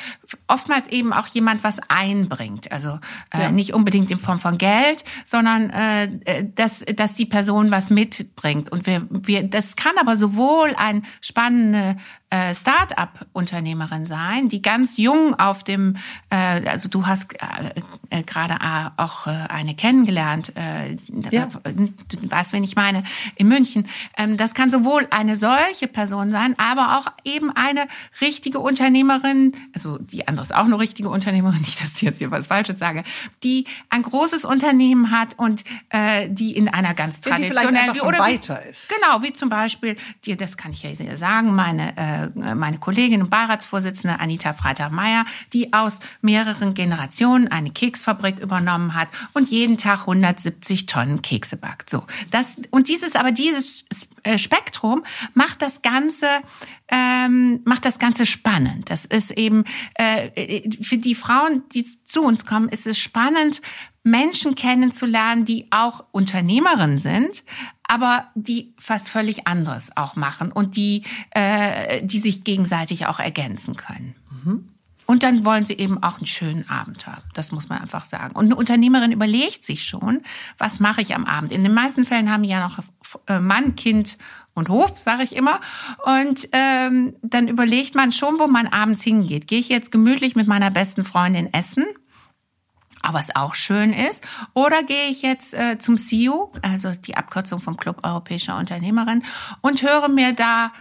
[0.48, 2.72] oftmals eben auch jemand was einbringt.
[2.72, 3.00] Also
[3.34, 3.52] äh, ja.
[3.52, 8.72] nicht unbedingt in Form von Geld, sondern äh, äh, dass, dass die Person was mitbringt.
[8.72, 11.98] Und wir, wir, das kann aber sowohl ein spannende
[12.30, 15.98] äh, Start-up-Unternehmerin sein, die ganz jung auf dem,
[16.30, 17.72] äh, also du hast äh,
[18.12, 20.98] äh, gerade äh, auch äh, eine kennengelernt, äh,
[21.32, 21.48] ja.
[21.64, 23.04] du weißt, wen ich meine,
[23.36, 23.88] in München.
[24.18, 27.88] Ähm, das kann sowohl eine solche Person sein, aber auch eben eine
[28.22, 32.30] richtige Unternehmerin, also die andere ist auch eine richtige Unternehmerin, nicht, dass ich jetzt hier
[32.30, 33.04] was Falsches sage,
[33.44, 38.64] die ein großes Unternehmen hat und äh, die in einer ganz traditionellen ja, oder weiter
[38.66, 38.94] ist.
[39.00, 43.30] Genau, wie zum Beispiel, die, das kann ich ja sagen, meine äh, meine Kollegin und
[43.30, 50.86] Beiratsvorsitzende Anita Freitag-Meyer, die aus mehreren Generationen eine Keksfabrik übernommen hat und jeden Tag 170
[50.86, 51.90] Tonnen Kekse backt.
[51.90, 53.86] So, das und dieses, aber dieses
[54.24, 55.04] äh, Spektrum
[55.34, 56.28] macht das Ganze
[56.92, 58.90] ähm, macht das Ganze spannend.
[58.90, 59.64] Das ist eben
[59.96, 63.62] äh, für die Frauen, die zu uns kommen, ist es spannend,
[64.04, 67.44] Menschen kennenzulernen, die auch Unternehmerinnen sind,
[67.84, 73.76] aber die was völlig anderes auch machen und die, äh, die sich gegenseitig auch ergänzen
[73.76, 74.16] können.
[74.44, 74.70] Mhm.
[75.10, 77.24] Und dann wollen sie eben auch einen schönen Abend haben.
[77.34, 78.36] Das muss man einfach sagen.
[78.36, 80.22] Und eine Unternehmerin überlegt sich schon,
[80.60, 81.52] was mache ich am Abend.
[81.52, 82.78] In den meisten Fällen haben die ja noch
[83.26, 84.20] äh, Mann, Kind
[84.54, 85.60] und Hof, sage ich immer.
[86.06, 89.48] Und ähm, dann überlegt man schon, wo man abends hingeht.
[89.48, 91.86] Gehe ich jetzt gemütlich mit meiner besten Freundin essen?
[93.20, 94.26] es auch schön ist.
[94.54, 99.24] Oder gehe ich jetzt äh, zum CIO, also die Abkürzung vom Club Europäischer Unternehmerin,
[99.62, 100.72] und höre mir da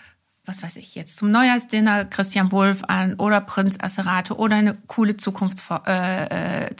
[0.48, 5.16] was weiß ich jetzt, zum Neujahrsdinner Christian Wulff an oder Prinz Asserato oder eine coole
[5.16, 6.74] Zukunfts äh, äh.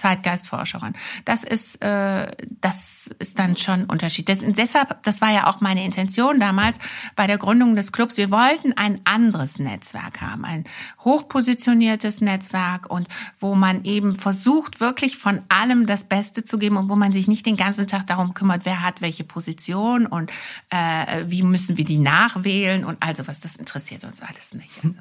[1.25, 4.29] Das ist, äh, das ist dann schon ein Unterschied.
[4.29, 6.79] Das, deshalb, das war ja auch meine Intention damals
[7.15, 8.17] bei der Gründung des Clubs.
[8.17, 10.65] Wir wollten ein anderes Netzwerk haben, ein
[11.05, 16.89] hochpositioniertes Netzwerk und wo man eben versucht, wirklich von allem das Beste zu geben und
[16.89, 20.31] wo man sich nicht den ganzen Tag darum kümmert, wer hat welche Position und
[20.71, 23.41] äh, wie müssen wir die nachwählen und also was.
[23.41, 24.73] Das interessiert uns alles nicht.
[24.83, 24.94] Also.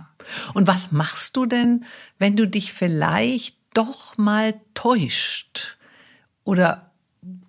[0.53, 1.85] Und was machst du denn,
[2.19, 5.77] wenn du dich vielleicht doch mal täuscht?
[6.43, 6.91] Oder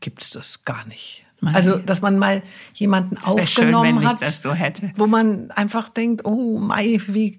[0.01, 1.25] gibt es das gar nicht?
[1.41, 2.43] Also, dass man mal
[2.75, 4.55] jemanden das aufgenommen schön, hat, so
[4.97, 7.39] wo man einfach denkt, oh Mai, wie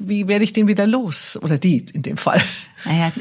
[0.00, 1.38] wie werde ich den wieder los?
[1.40, 2.42] Oder die in dem Fall.
[2.84, 3.12] Naja,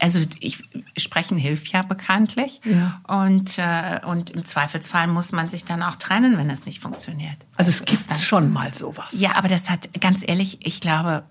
[0.00, 0.62] also ich,
[0.96, 2.60] sprechen hilft ja bekanntlich.
[2.64, 3.00] Ja.
[3.06, 7.36] Und, äh, und im Zweifelsfall muss man sich dann auch trennen, wenn es nicht funktioniert.
[7.56, 9.08] Also es gibt schon mal sowas.
[9.12, 11.22] Ja, aber das hat, ganz ehrlich, ich glaube,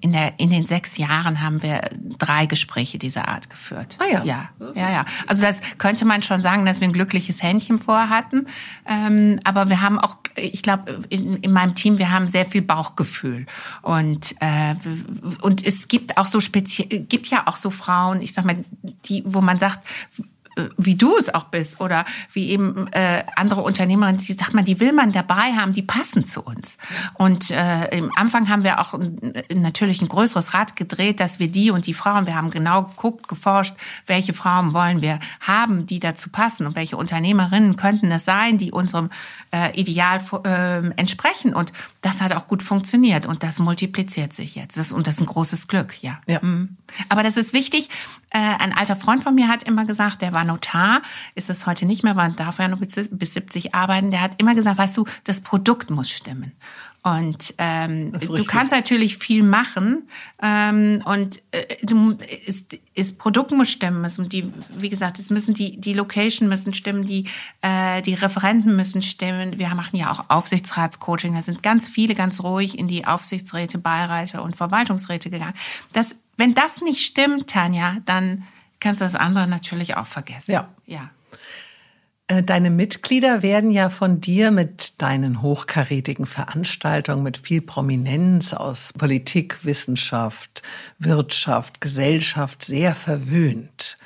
[0.00, 3.96] in, der, in den sechs Jahren haben wir drei Gespräche dieser Art geführt.
[3.98, 4.24] Ah ja.
[4.24, 5.04] Ja, ja, ja.
[5.26, 8.46] Also das könnte man schon sagen, dass wir ein glückliches Händchen vorhatten.
[8.86, 12.62] Ähm, aber wir haben auch, ich glaube, in, in meinem Team, wir haben sehr viel
[12.62, 13.46] Bauchgefühl.
[13.82, 14.76] Und, äh,
[15.42, 18.64] und es gibt auch so speziell, gibt ja auch so Frauen, ich sag mal,
[19.06, 19.86] die, wo man sagt,
[20.76, 24.80] wie du es auch bist oder wie eben äh, andere Unternehmerinnen, die sagt man, die
[24.80, 26.78] will man dabei haben, die passen zu uns.
[27.14, 28.98] Und äh, im Anfang haben wir auch
[29.52, 33.28] natürlich ein größeres Rad gedreht, dass wir die und die Frauen, wir haben genau geguckt,
[33.28, 33.74] geforscht,
[34.06, 38.72] welche Frauen wollen wir haben, die dazu passen und welche Unternehmerinnen könnten es sein, die
[38.72, 39.10] unserem
[39.52, 41.54] äh, Ideal äh, entsprechen.
[41.54, 44.76] Und das hat auch gut funktioniert und das multipliziert sich jetzt.
[44.76, 46.20] Das, und das ist ein großes Glück, ja.
[46.26, 46.40] ja.
[46.42, 46.76] Mhm.
[47.08, 47.88] Aber das ist wichtig.
[48.30, 51.02] Äh, ein alter Freund von mir hat immer gesagt, der war Notar,
[51.34, 52.94] ist es heute nicht mehr, man darf ja noch bis
[53.34, 54.10] 70 arbeiten.
[54.10, 56.52] Der hat immer gesagt, weißt du, das Produkt muss stimmen.
[57.02, 60.06] Und ähm, du kannst natürlich viel machen
[60.42, 64.28] ähm, und äh, du, ist, ist Produkt muss stimmen müssen.
[64.28, 67.24] Die, wie gesagt, es müssen die die Location müssen stimmen, die
[67.62, 69.58] äh, die Referenten müssen stimmen.
[69.58, 71.34] Wir machen ja auch Aufsichtsratscoaching.
[71.34, 75.54] Da sind ganz viele ganz ruhig in die Aufsichtsräte, Beiräte und Verwaltungsräte gegangen.
[75.94, 78.46] Das, wenn das nicht stimmt, Tanja, dann
[78.80, 80.52] kannst das andere natürlich auch vergessen.
[80.52, 80.68] Ja.
[80.86, 81.10] Ja.
[82.30, 88.92] Äh, deine Mitglieder werden ja von dir mit deinen hochkarätigen Veranstaltungen mit viel Prominenz aus
[88.92, 90.62] Politik, Wissenschaft,
[91.00, 93.96] Wirtschaft, Gesellschaft sehr verwöhnt.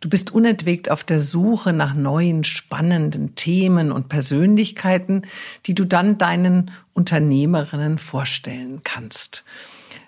[0.00, 5.22] Du bist unentwegt auf der Suche nach neuen, spannenden Themen und Persönlichkeiten,
[5.66, 9.44] die du dann deinen Unternehmerinnen vorstellen kannst.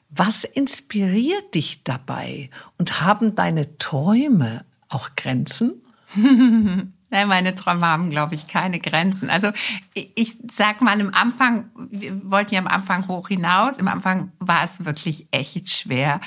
[0.09, 2.51] Was inspiriert dich dabei?
[2.79, 5.83] Und haben deine Träume auch Grenzen?
[7.09, 9.31] Nein, meine Träume haben, glaube ich, keine Grenzen.
[9.31, 9.53] Also
[9.95, 13.79] ich sag mal, im Anfang, wir wollten ja am Anfang hoch hinaus.
[13.79, 16.21] Im Anfang war es wirklich echt schwer,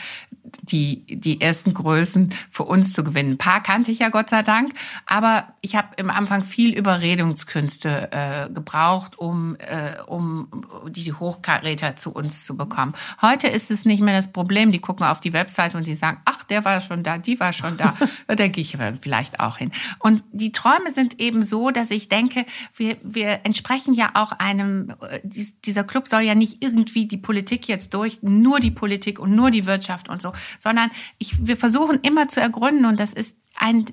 [0.61, 3.33] die, die ersten Größen für uns zu gewinnen.
[3.33, 4.73] Ein paar kannte ich ja Gott sei Dank,
[5.05, 10.47] aber ich habe im Anfang viel Überredungskünste äh, gebraucht, um, äh, um
[10.87, 12.93] diese Hochkaräter zu uns zu bekommen.
[13.21, 14.71] Heute ist es nicht mehr das Problem.
[14.71, 17.53] Die gucken auf die Website und die sagen, ach, der war schon da, die war
[17.53, 17.95] schon da,
[18.27, 19.71] da gehe ich vielleicht auch hin.
[19.99, 24.93] Und die Träume sind eben so, dass ich denke, wir, wir entsprechen ja auch einem,
[25.01, 25.19] äh,
[25.65, 29.51] dieser Club soll ja nicht irgendwie die Politik jetzt durch, nur die Politik und nur
[29.51, 33.85] die Wirtschaft und so, sondern ich, wir versuchen immer zu ergründen und das ist ein,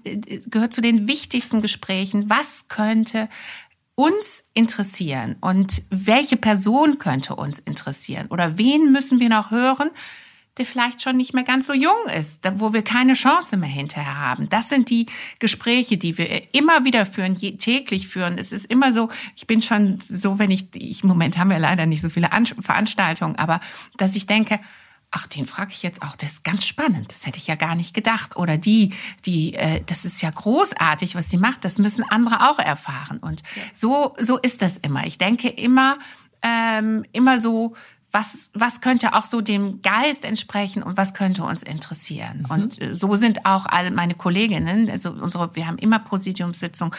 [0.46, 2.30] gehört zu den wichtigsten Gesprächen.
[2.30, 3.28] Was könnte
[3.96, 9.90] uns interessieren und welche Person könnte uns interessieren oder wen müssen wir noch hören,
[10.58, 14.18] der vielleicht schon nicht mehr ganz so jung ist, wo wir keine Chance mehr hinterher
[14.18, 14.48] haben.
[14.48, 15.06] Das sind die
[15.38, 18.38] Gespräche, die wir immer wieder führen, täglich führen.
[18.38, 21.58] Es ist immer so, ich bin schon so, wenn ich, ich im Moment haben wir
[21.58, 22.30] leider nicht so viele
[22.60, 23.60] Veranstaltungen, aber
[23.96, 24.60] dass ich denke,
[25.10, 27.74] ach, den frage ich jetzt auch, der ist ganz spannend, das hätte ich ja gar
[27.74, 28.36] nicht gedacht.
[28.36, 28.92] Oder die,
[29.24, 33.18] die, äh, das ist ja großartig, was sie macht, das müssen andere auch erfahren.
[33.18, 33.62] Und ja.
[33.74, 35.06] so, so ist das immer.
[35.06, 35.98] Ich denke immer,
[36.42, 37.74] ähm, immer so,
[38.16, 42.46] was, was könnte auch so dem Geist entsprechen und was könnte uns interessieren.
[42.46, 42.50] Mhm.
[42.50, 46.94] Und äh, so sind auch all meine Kolleginnen, also unsere, wir haben immer Präsidiumssitzung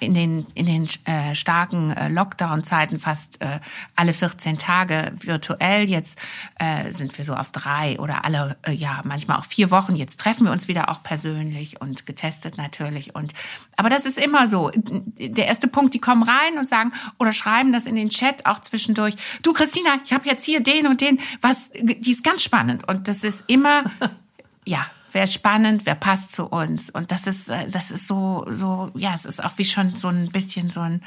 [0.00, 3.60] in den, in den äh, starken äh, Lockdown-Zeiten fast äh,
[3.94, 5.86] alle 14 Tage virtuell.
[5.86, 6.18] Jetzt
[6.58, 9.94] äh, sind wir so auf drei oder alle, äh, ja, manchmal auch vier Wochen.
[9.96, 13.14] Jetzt treffen wir uns wieder auch persönlich und getestet natürlich.
[13.14, 13.34] Und
[13.76, 14.70] aber das ist immer so.
[14.74, 18.60] Der erste Punkt, die kommen rein und sagen oder schreiben das in den Chat auch
[18.60, 19.16] zwischendurch.
[19.42, 22.86] Du Christina, ich habe jetzt hier hier den und den, was, die ist ganz spannend.
[22.88, 23.90] Und das ist immer,
[24.64, 26.90] ja, wer ist spannend, wer passt zu uns.
[26.90, 30.08] Und das ist, äh, das ist so, so, ja, es ist auch wie schon so
[30.08, 31.02] ein bisschen so ein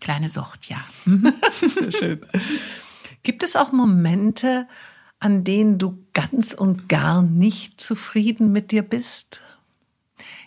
[0.00, 0.78] kleine Sucht, ja.
[1.60, 2.26] Sehr schön.
[3.22, 4.66] Gibt es auch Momente,
[5.20, 9.40] an denen du ganz und gar nicht zufrieden mit dir bist?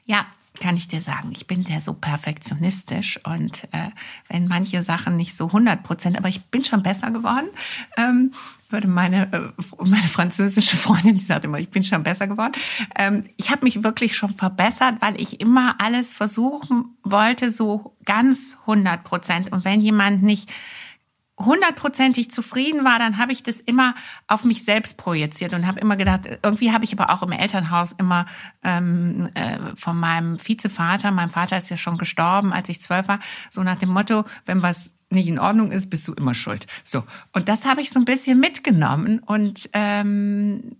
[0.05, 0.27] Ja,
[0.59, 3.89] kann ich dir sagen, ich bin der so perfektionistisch und äh,
[4.29, 7.47] wenn manche Sachen nicht so 100 Prozent, aber ich bin schon besser geworden,
[7.97, 8.31] ähm,
[8.69, 12.53] würde meine, äh, meine französische Freundin, die sagt immer, ich bin schon besser geworden.
[12.95, 18.57] Ähm, ich habe mich wirklich schon verbessert, weil ich immer alles versuchen wollte, so ganz
[18.61, 19.51] 100 Prozent.
[19.51, 20.51] Und wenn jemand nicht
[21.37, 23.93] hundertprozentig zufrieden war, dann habe ich das immer
[24.27, 27.91] auf mich selbst projiziert und habe immer gedacht, irgendwie habe ich aber auch im Elternhaus
[27.91, 28.25] immer
[28.63, 33.19] ähm, äh, von meinem Vizevater, mein Vater ist ja schon gestorben, als ich zwölf war,
[33.51, 36.65] so nach dem Motto, wenn was nicht in Ordnung ist, bist du immer schuld.
[36.83, 40.75] So und das habe ich so ein bisschen mitgenommen und ähm,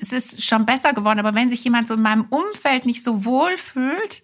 [0.00, 1.20] es ist schon besser geworden.
[1.20, 4.22] Aber wenn sich jemand so in meinem Umfeld nicht so wohl fühlt,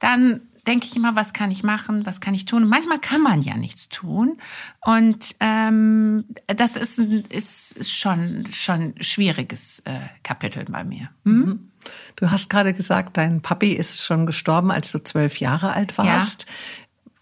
[0.00, 2.64] dann denke ich immer, was kann ich machen, was kann ich tun?
[2.64, 4.38] Und manchmal kann man ja nichts tun.
[4.80, 11.10] Und ähm, das ist, ein, ist schon schon schwieriges äh, Kapitel bei mir.
[11.24, 11.38] Hm?
[11.38, 11.70] Mhm.
[12.16, 16.46] Du hast gerade gesagt, dein Papi ist schon gestorben, als du zwölf Jahre alt warst.
[16.48, 16.54] Ja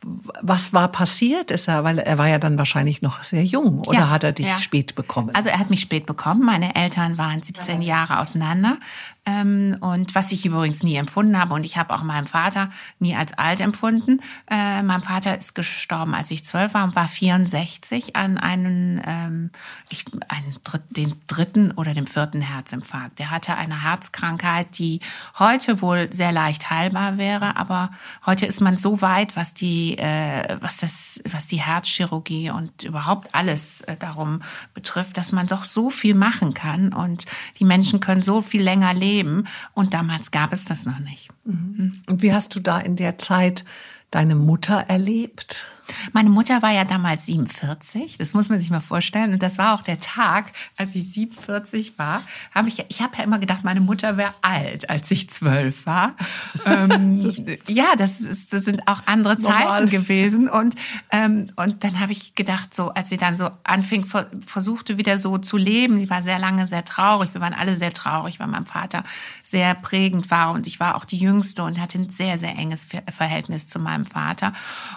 [0.05, 1.51] was war passiert?
[1.51, 4.33] Ist er, weil er war ja dann wahrscheinlich noch sehr jung oder ja, hat er
[4.33, 4.57] dich ja.
[4.57, 5.31] spät bekommen?
[5.35, 6.45] Also er hat mich spät bekommen.
[6.45, 8.79] Meine Eltern waren 17 Jahre auseinander.
[9.25, 13.15] Ähm, und was ich übrigens nie empfunden habe und ich habe auch meinen Vater nie
[13.15, 14.21] als alt empfunden.
[14.51, 19.51] Äh, mein Vater ist gestorben, als ich zwölf war und war 64 an einen, ähm,
[19.91, 20.57] ich, einen
[20.91, 23.21] den dritten oder dem vierten Herzinfarkt.
[23.21, 24.99] Der hatte eine Herzkrankheit, die
[25.39, 27.93] heute wohl sehr leicht heilbar wäre, aber
[28.27, 33.35] heute ist man so weit, was die, äh, was das, was die Herzchirurgie und überhaupt
[33.35, 34.43] alles äh, darum
[34.75, 37.25] betrifft, dass man doch so viel machen kann und
[37.59, 39.47] die Menschen können so viel länger leben.
[39.75, 41.29] Und damals gab es das noch nicht.
[41.45, 42.03] Mhm.
[42.09, 43.65] Und wie hast du da in der Zeit
[44.11, 45.69] deine Mutter erlebt?
[46.13, 49.33] Meine Mutter war ja damals 47, das muss man sich mal vorstellen.
[49.33, 52.23] Und das war auch der Tag, als ich 47 war.
[52.55, 56.15] Hab ich ich habe ja immer gedacht, meine Mutter wäre alt, als ich zwölf war.
[56.67, 60.49] ähm, das ja, das, ist, das sind auch andere Zeiten gewesen.
[60.49, 60.75] Und,
[61.11, 64.07] ähm, und dann habe ich gedacht, so als sie dann so anfing,
[64.47, 67.35] versuchte wieder so zu leben, die war sehr lange sehr traurig.
[67.35, 69.05] Wir waren alle sehr traurig, weil mein Vater
[69.43, 70.53] sehr prägend war.
[70.53, 74.07] Und ich war auch die Jüngste und hatte ein sehr, sehr enges Verhältnis zu meinem
[74.07, 74.53] Vater.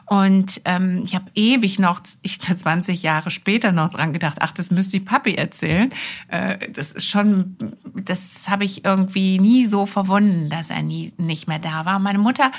[0.05, 4.51] Und ähm, ähm, ich habe ewig noch, ich 20 Jahre später noch dran gedacht, ach,
[4.51, 5.91] das müsste ich Papi erzählen.
[6.27, 7.55] Äh, das ist schon,
[7.95, 11.99] das habe ich irgendwie nie so verwunden, dass er nie nicht mehr da war.
[11.99, 12.51] Meine Mutter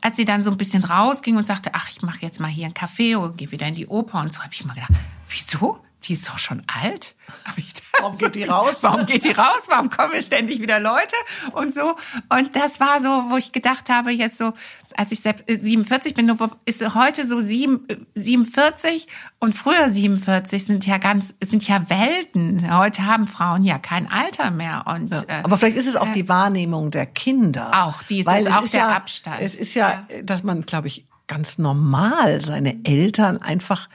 [0.00, 2.66] als sie dann so ein bisschen rausging und sagte, ach, ich mache jetzt mal hier
[2.66, 4.92] einen Kaffee oder gehe wieder in die Oper und so, habe ich mal gedacht,
[5.28, 5.80] wieso?
[6.04, 7.16] Die ist doch schon alt.
[8.00, 8.78] Warum geht die raus?
[8.82, 9.66] Warum geht die raus?
[9.68, 11.16] Warum kommen ständig wieder Leute
[11.52, 11.96] und so?
[12.28, 14.52] Und das war so, wo ich gedacht habe, jetzt so,
[14.98, 16.28] als ich 47 bin,
[16.64, 19.06] ist heute so 47
[19.38, 22.76] und früher 47 sind ja ganz, sind ja Welten.
[22.76, 24.86] Heute haben Frauen ja kein Alter mehr.
[24.88, 27.86] Und, ja, äh, aber vielleicht ist es auch äh, die Wahrnehmung der Kinder.
[27.86, 29.36] Auch, die ist weil auch ist der ja, Abstand.
[29.40, 30.22] Es ist ja, ja.
[30.24, 33.88] dass man, glaube ich, ganz normal seine Eltern einfach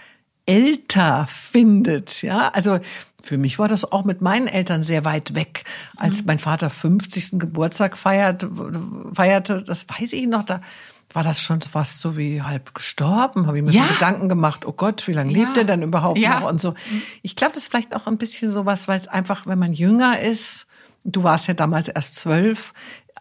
[0.46, 2.48] älter findet, ja.
[2.54, 2.80] Also
[3.24, 5.64] für mich war das auch mit meinen Eltern sehr weit weg.
[5.96, 6.28] Als mhm.
[6.28, 7.40] mein Vater 50.
[7.40, 8.46] Geburtstag feiert,
[9.14, 10.62] feierte, das weiß ich noch, da
[11.14, 13.48] war das schon fast so wie halb gestorben.
[13.48, 13.88] Habe ich mir ja.
[13.88, 15.46] so Gedanken gemacht, oh Gott, wie lange ja.
[15.46, 16.42] lebt er denn überhaupt ja.
[16.42, 16.74] noch und so.
[17.22, 20.20] Ich glaube, das ist vielleicht auch ein bisschen sowas, weil es einfach, wenn man jünger
[20.20, 20.68] ist,
[21.06, 22.74] du warst ja damals erst zwölf,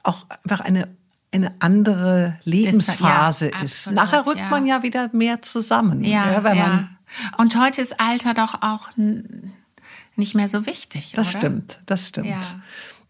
[0.03, 0.88] auch einfach eine
[1.35, 3.88] eine andere Lebensphase ja, ist.
[3.88, 6.05] Absolut, Nachher rückt man ja wieder mehr zusammen.
[6.05, 6.99] Ja, wenn Man
[7.38, 8.88] und heute ist Alter doch auch
[10.16, 11.12] nicht mehr so wichtig.
[11.14, 11.38] Das oder?
[11.38, 12.29] stimmt, das stimmt.
[12.29, 12.40] Ja.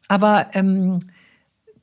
[0.08, 1.00] Aber ähm,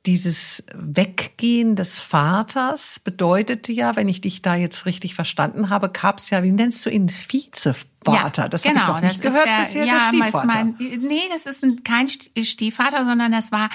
[0.06, 6.18] dieses Weggehen des Vaters bedeutete ja, wenn ich dich da jetzt richtig verstanden habe, gab
[6.18, 8.42] es ja, wie nennst du ihn, Vizevater.
[8.42, 10.46] Ja, das genau, habe ich doch nicht gehört der, bisher, ja, der Stiefvater.
[10.46, 13.68] Mein, nee, das ist ein, kein Stiefvater, sondern das war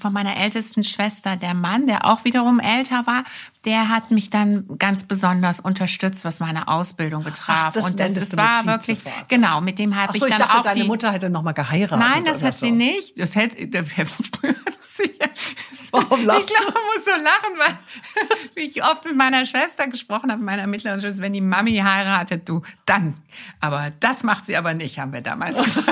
[0.00, 3.24] von meiner ältesten Schwester, der Mann, der auch wiederum älter war,
[3.64, 7.66] der hat mich dann ganz besonders unterstützt, was meine Ausbildung betraf.
[7.68, 10.46] Ach, das und das, das war wirklich genau mit dem habe so, ich dann ich
[10.46, 11.98] dachte, auch deine die, Mutter hätte noch mal geheiratet.
[11.98, 12.66] Nein, das hat so.
[12.66, 13.18] sie nicht.
[13.18, 13.58] Das hätte
[15.90, 19.86] Warum lachst ich glaube, man muss so lachen, weil wie ich oft mit meiner Schwester
[19.88, 23.22] gesprochen habe, meiner mittleren Schwester, wenn die Mami heiratet, du dann.
[23.60, 25.88] Aber das macht sie aber nicht, haben wir damals gesagt.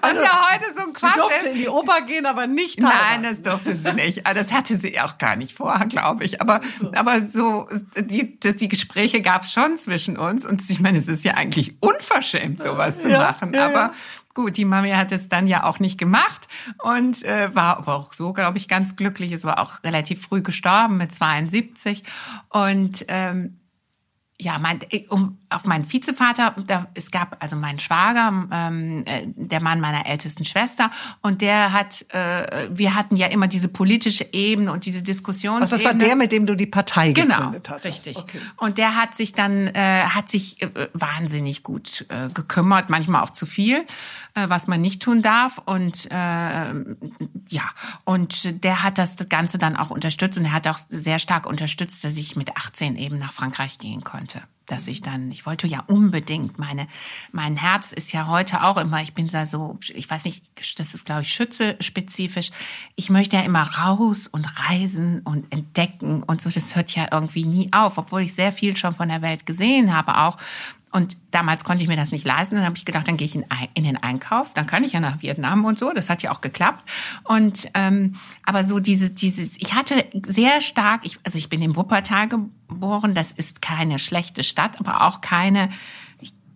[0.00, 1.46] Was also, ja heute so ein Quatsch sie durfte ist.
[1.46, 3.22] in die Oper gehen, aber nicht heiraten.
[3.22, 4.26] Nein, das durfte sie nicht.
[4.26, 6.40] Das hatte sie auch gar nicht vor, glaube ich.
[6.40, 6.60] Aber,
[6.94, 10.44] aber so, die, das, die Gespräche gab es schon zwischen uns.
[10.44, 13.54] Und ich meine, es ist ja eigentlich unverschämt, sowas zu ja, machen.
[13.54, 13.92] Ja, aber
[14.38, 16.46] gut, die Mami hat es dann ja auch nicht gemacht
[16.84, 19.32] und äh, war aber auch so, glaube ich, ganz glücklich.
[19.32, 22.04] Es war auch relativ früh gestorben mit 72
[22.48, 23.58] und ähm,
[24.38, 29.60] ja, mein, um auf meinen Vizevater, da, es gab also meinen Schwager, ähm, äh, der
[29.60, 30.90] Mann meiner ältesten Schwester,
[31.22, 35.60] und der hat, äh, wir hatten ja immer diese politische Ebene und diese Diskussion.
[35.60, 37.82] Was das war der, mit dem du die Partei genau, gegründet hast?
[37.82, 38.16] Genau, richtig.
[38.18, 38.38] Okay.
[38.56, 43.30] Und der hat sich dann, äh, hat sich äh, wahnsinnig gut äh, gekümmert, manchmal auch
[43.30, 43.86] zu viel,
[44.34, 45.58] äh, was man nicht tun darf.
[45.64, 47.64] Und äh, ja,
[48.04, 52.04] und der hat das Ganze dann auch unterstützt und er hat auch sehr stark unterstützt,
[52.04, 55.82] dass ich mit 18 eben nach Frankreich gehen konnte dass ich dann, ich wollte ja
[55.86, 56.86] unbedingt, meine,
[57.32, 60.44] mein Herz ist ja heute auch immer, ich bin da so, ich weiß nicht,
[60.78, 62.50] das ist glaube ich schütze-spezifisch.
[62.94, 67.44] Ich möchte ja immer raus und reisen und entdecken und so, das hört ja irgendwie
[67.44, 70.36] nie auf, obwohl ich sehr viel schon von der Welt gesehen habe auch.
[70.90, 72.56] Und damals konnte ich mir das nicht leisten.
[72.56, 74.54] Dann habe ich gedacht, dann gehe ich in, in, den Einkauf.
[74.54, 75.92] Dann kann ich ja nach Vietnam und so.
[75.92, 76.88] Das hat ja auch geklappt.
[77.24, 81.76] Und ähm, aber so diese, dieses, ich hatte sehr stark, ich, also ich bin im
[81.76, 83.14] Wuppertal geboren.
[83.14, 85.68] Das ist keine schlechte Stadt, aber auch keine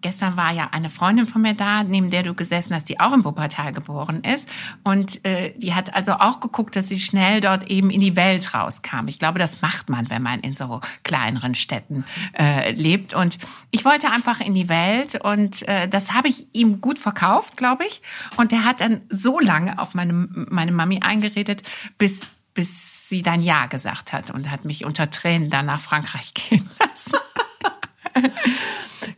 [0.03, 3.13] gestern war ja eine Freundin von mir da, neben der du gesessen hast, die auch
[3.13, 4.49] im Wuppertal geboren ist.
[4.83, 8.55] Und äh, die hat also auch geguckt, dass sie schnell dort eben in die Welt
[8.55, 9.09] rauskam.
[9.09, 12.05] Ich glaube, das macht man, wenn man in so kleineren Städten
[12.39, 13.15] äh, lebt.
[13.15, 13.39] Und
[13.71, 17.85] ich wollte einfach in die Welt und äh, das habe ich ihm gut verkauft, glaube
[17.87, 18.03] ich.
[18.37, 21.63] Und der hat dann so lange auf meine, meine Mami eingeredet,
[21.97, 26.35] bis bis sie dann Ja gesagt hat und hat mich unter Tränen dann nach Frankreich
[26.35, 27.17] gehen lassen.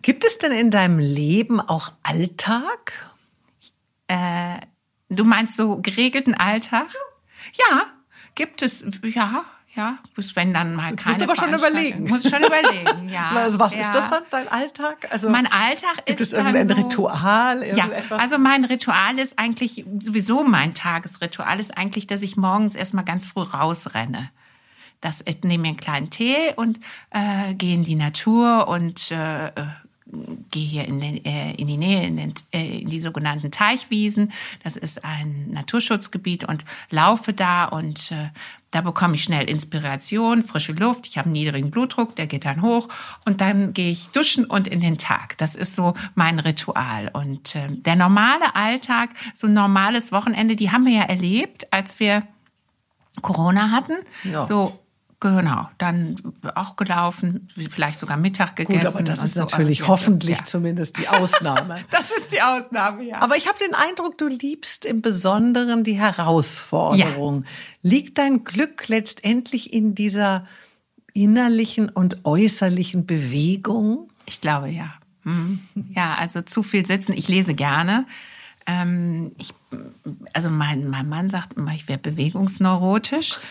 [0.04, 3.10] Gibt es denn in deinem Leben auch Alltag?
[4.06, 4.58] Äh,
[5.08, 6.88] du meinst so geregelten Alltag?
[7.54, 7.84] Ja,
[8.34, 11.16] gibt es, ja, ja, bis wenn dann mal keine.
[11.16, 12.06] Musst du aber schon überlegen.
[12.06, 13.30] Muss ich schon überlegen, ja.
[13.30, 13.80] Also was ja.
[13.80, 15.08] ist das dann, dein Alltag?
[15.08, 17.66] Also mein Alltag gibt ist es irgendein so, Ritual?
[17.74, 23.06] Ja, also mein Ritual ist eigentlich sowieso mein Tagesritual ist eigentlich, dass ich morgens erstmal
[23.06, 24.30] ganz früh rausrenne.
[25.00, 29.50] Das ich nehme mir einen kleinen Tee und äh, gehe in die Natur und äh,
[30.50, 34.32] gehe hier in, den, äh, in die Nähe, in, den, äh, in die sogenannten Teichwiesen.
[34.62, 38.28] Das ist ein Naturschutzgebiet und laufe da und äh,
[38.70, 41.06] da bekomme ich schnell Inspiration, frische Luft.
[41.06, 42.88] Ich habe einen niedrigen Blutdruck, der geht dann hoch
[43.24, 45.38] und dann gehe ich duschen und in den Tag.
[45.38, 47.08] Das ist so mein Ritual.
[47.12, 52.00] Und äh, der normale Alltag, so ein normales Wochenende, die haben wir ja erlebt, als
[52.00, 52.24] wir
[53.22, 53.94] Corona hatten.
[54.24, 54.44] Ja.
[54.44, 54.83] So
[55.24, 56.16] Genau, dann
[56.54, 58.80] auch gelaufen, vielleicht sogar Mittag gegessen.
[58.80, 59.88] Gut, aber das ist natürlich so.
[59.88, 60.44] hoffentlich ja.
[60.44, 61.80] zumindest die Ausnahme.
[61.90, 63.22] das ist die Ausnahme, ja.
[63.22, 67.44] Aber ich habe den Eindruck, du liebst im Besonderen die Herausforderung.
[67.44, 67.50] Ja.
[67.80, 70.46] Liegt dein Glück letztendlich in dieser
[71.14, 74.10] innerlichen und äußerlichen Bewegung?
[74.26, 74.92] Ich glaube ja.
[75.22, 75.60] Mhm.
[75.94, 77.14] Ja, also zu viel sitzen.
[77.14, 78.04] Ich lese gerne.
[78.66, 79.54] Ähm, ich,
[80.34, 83.38] also mein, mein Mann sagt immer, ich wäre bewegungsneurotisch.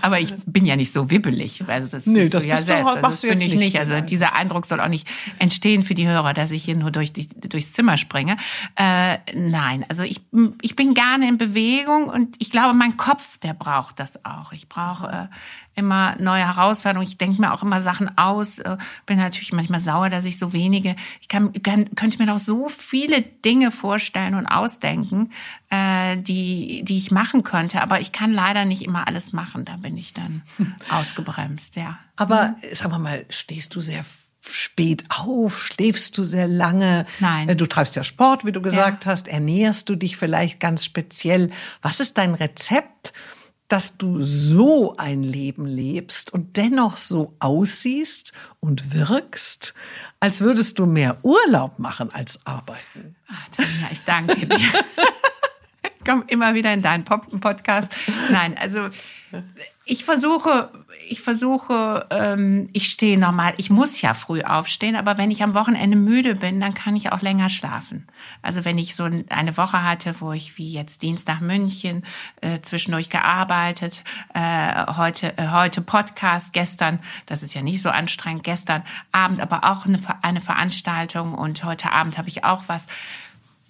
[0.00, 1.64] Aber ich bin ja nicht so wibbelig.
[1.66, 2.94] Also das nee, das du ja selbst.
[2.94, 3.78] Du, also das bin ich nicht.
[3.78, 7.12] Also dieser Eindruck soll auch nicht entstehen für die Hörer, dass ich hier nur durch
[7.12, 8.36] die, durchs Zimmer springe.
[8.76, 10.20] Äh, nein, also ich,
[10.60, 14.52] ich bin gerne in Bewegung und ich glaube, mein Kopf, der braucht das auch.
[14.52, 15.28] Ich brauche
[15.74, 17.08] immer neue Herausforderungen.
[17.08, 18.58] Ich denke mir auch immer Sachen aus.
[18.58, 20.96] Äh, bin natürlich manchmal sauer, dass ich so wenige.
[21.20, 25.30] Ich kann, kann könnte mir noch so viele Dinge vorstellen und ausdenken,
[25.70, 27.80] äh, die die ich machen könnte.
[27.80, 29.64] Aber ich kann leider nicht immer alles machen.
[29.64, 30.42] Da bin ich dann
[30.90, 31.76] ausgebremst.
[31.76, 31.98] Ja.
[32.16, 32.74] Aber mhm.
[32.74, 34.04] sagen wir mal, stehst du sehr
[34.44, 35.62] spät auf?
[35.62, 37.06] Schläfst du sehr lange?
[37.20, 37.48] Nein.
[37.48, 39.12] Äh, du treibst ja Sport, wie du gesagt ja.
[39.12, 39.28] hast.
[39.28, 41.50] Ernährst du dich vielleicht ganz speziell?
[41.80, 43.12] Was ist dein Rezept,
[43.72, 49.72] dass du so ein Leben lebst und dennoch so aussiehst und wirkst,
[50.20, 53.16] als würdest du mehr Urlaub machen als arbeiten?
[53.28, 54.58] Ach, Tanja, ich danke dir.
[55.98, 57.94] ich komme immer wieder in deinen Podcast.
[58.30, 58.90] Nein, also
[59.84, 60.70] ich versuche,
[61.08, 63.54] ich versuche, ähm, ich stehe normal.
[63.56, 67.10] Ich muss ja früh aufstehen, aber wenn ich am Wochenende müde bin, dann kann ich
[67.10, 68.06] auch länger schlafen.
[68.42, 72.04] Also wenn ich so eine Woche hatte, wo ich wie jetzt Dienstag München
[72.40, 74.04] äh, zwischendurch gearbeitet,
[74.34, 79.64] äh, heute äh, heute Podcast, gestern, das ist ja nicht so anstrengend, gestern Abend aber
[79.64, 82.86] auch eine, eine Veranstaltung und heute Abend habe ich auch was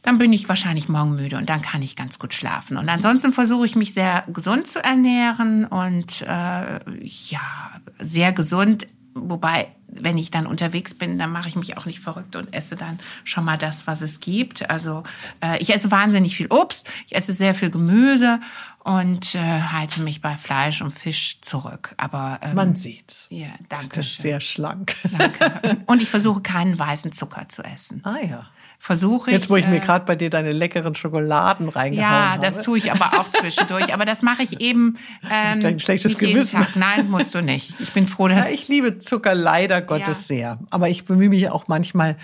[0.02, 2.76] dann bin ich wahrscheinlich morgen müde und dann kann ich ganz gut schlafen.
[2.76, 7.40] Und ansonsten versuche ich mich sehr gesund zu ernähren und äh, ja,
[7.98, 8.88] sehr gesund.
[9.14, 12.76] Wobei, wenn ich dann unterwegs bin, dann mache ich mich auch nicht verrückt und esse
[12.76, 14.68] dann schon mal das, was es gibt.
[14.70, 15.04] Also
[15.44, 18.40] äh, ich esse wahnsinnig viel Obst, ich esse sehr viel Gemüse
[18.82, 21.94] und äh, halte mich bei Fleisch und Fisch zurück.
[21.98, 23.28] Aber ähm, man sieht's.
[23.30, 23.88] Ja, danke.
[23.96, 24.96] Das ist sehr schlank.
[25.16, 25.76] Danke.
[25.86, 28.00] Und ich versuche keinen weißen Zucker zu essen.
[28.04, 28.46] Ah ja
[28.82, 29.34] versuche ich.
[29.34, 32.42] Jetzt, wo ich mir äh, gerade bei dir deine leckeren Schokoladen reingehauen ja, habe.
[32.42, 33.94] Ja, das tue ich aber auch zwischendurch.
[33.94, 34.98] aber das mache ich eben
[35.30, 36.66] ähm, ein schlechtes Gewissen.
[36.74, 37.78] Nein, musst du nicht.
[37.78, 38.48] Ich bin froh, dass...
[38.48, 40.36] Ja, ich liebe Zucker leider Gottes ja.
[40.36, 40.58] sehr.
[40.70, 42.16] Aber ich bemühe mich auch manchmal,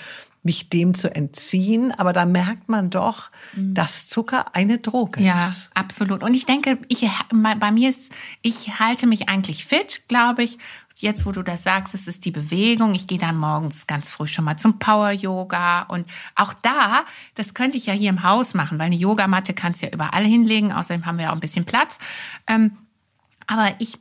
[0.43, 1.93] mich dem zu entziehen.
[1.97, 3.75] Aber da merkt man doch, mhm.
[3.75, 5.67] dass Zucker eine Droge ja, ist.
[5.67, 6.25] Ja, absolut.
[6.25, 8.11] Und ich denke, ich, bei mir ist,
[8.43, 10.59] ich halte mich eigentlich fit, glaube ich
[11.03, 12.94] jetzt, wo du das sagst, es ist die Bewegung.
[12.94, 15.82] Ich gehe dann morgens ganz früh schon mal zum Power-Yoga.
[15.82, 19.82] Und auch da, das könnte ich ja hier im Haus machen, weil eine Yogamatte kannst
[19.82, 20.72] du ja überall hinlegen.
[20.72, 21.99] Außerdem haben wir ja auch ein bisschen Platz.
[22.46, 22.76] Ähm,
[23.46, 23.99] aber ich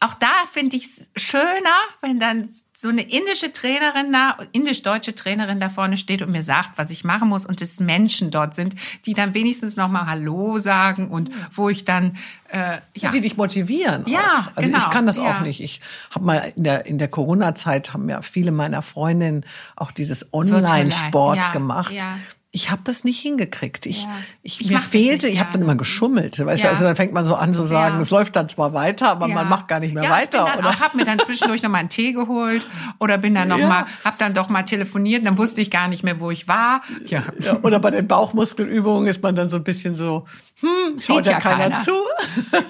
[0.00, 5.60] auch da finde ich es schöner, wenn dann so eine indische Trainerin da, indisch-deutsche Trainerin
[5.60, 8.74] da vorne steht und mir sagt, was ich machen muss und es Menschen dort sind,
[9.04, 12.16] die dann wenigstens nochmal Hallo sagen und wo ich dann
[12.48, 13.10] äh, ja.
[13.10, 14.04] die dich motivieren.
[14.06, 14.56] Ja, auch.
[14.56, 14.78] also genau.
[14.78, 15.36] ich kann das ja.
[15.36, 15.60] auch nicht.
[15.60, 19.44] Ich habe mal in der in der Corona-Zeit haben ja viele meiner Freundinnen
[19.76, 21.92] auch dieses Online-Sport ja, gemacht.
[21.92, 22.16] Ja
[22.52, 23.86] ich habe das nicht hingekriegt.
[23.86, 24.08] Ich, ja.
[24.42, 26.44] ich, ich mir fehlte, ich habe dann immer geschummelt.
[26.44, 26.68] Weißt ja.
[26.68, 28.00] du, also dann fängt man so an zu sagen, ja.
[28.00, 30.48] es läuft dann zwar weiter, aber man macht gar nicht mehr weiter.
[30.52, 30.80] Ich oder?
[30.80, 32.66] habe mir dann zwischendurch noch mal einen Tee geholt
[32.98, 35.24] oder bin dann noch mal, habe dann doch mal telefoniert.
[35.24, 36.82] Dann wusste ich gar nicht mehr, wo ich war.
[37.06, 37.22] Ja.
[37.62, 40.26] Oder bei den Bauchmuskelübungen ist man dann so ein bisschen so,
[40.60, 41.92] hm, schaut ja keiner, keiner, zu.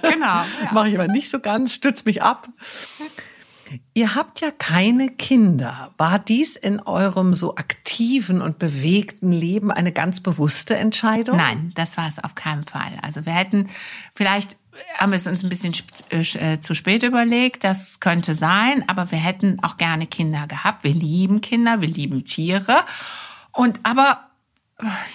[0.03, 0.43] Genau.
[0.73, 2.49] Mache ich aber nicht so ganz, stütz mich ab.
[3.95, 5.93] Ihr habt ja keine Kinder.
[5.97, 11.37] War dies in eurem so aktiven und bewegten Leben eine ganz bewusste Entscheidung?
[11.37, 12.99] Nein, das war es auf keinen Fall.
[13.03, 13.69] Also wir hätten
[14.15, 14.57] vielleicht
[14.97, 15.75] haben wir es uns ein bisschen
[16.11, 17.65] äh, äh, zu spät überlegt.
[17.65, 20.85] Das könnte sein, aber wir hätten auch gerne Kinder gehabt.
[20.85, 22.85] Wir lieben Kinder, wir lieben Tiere.
[23.53, 24.31] Und aber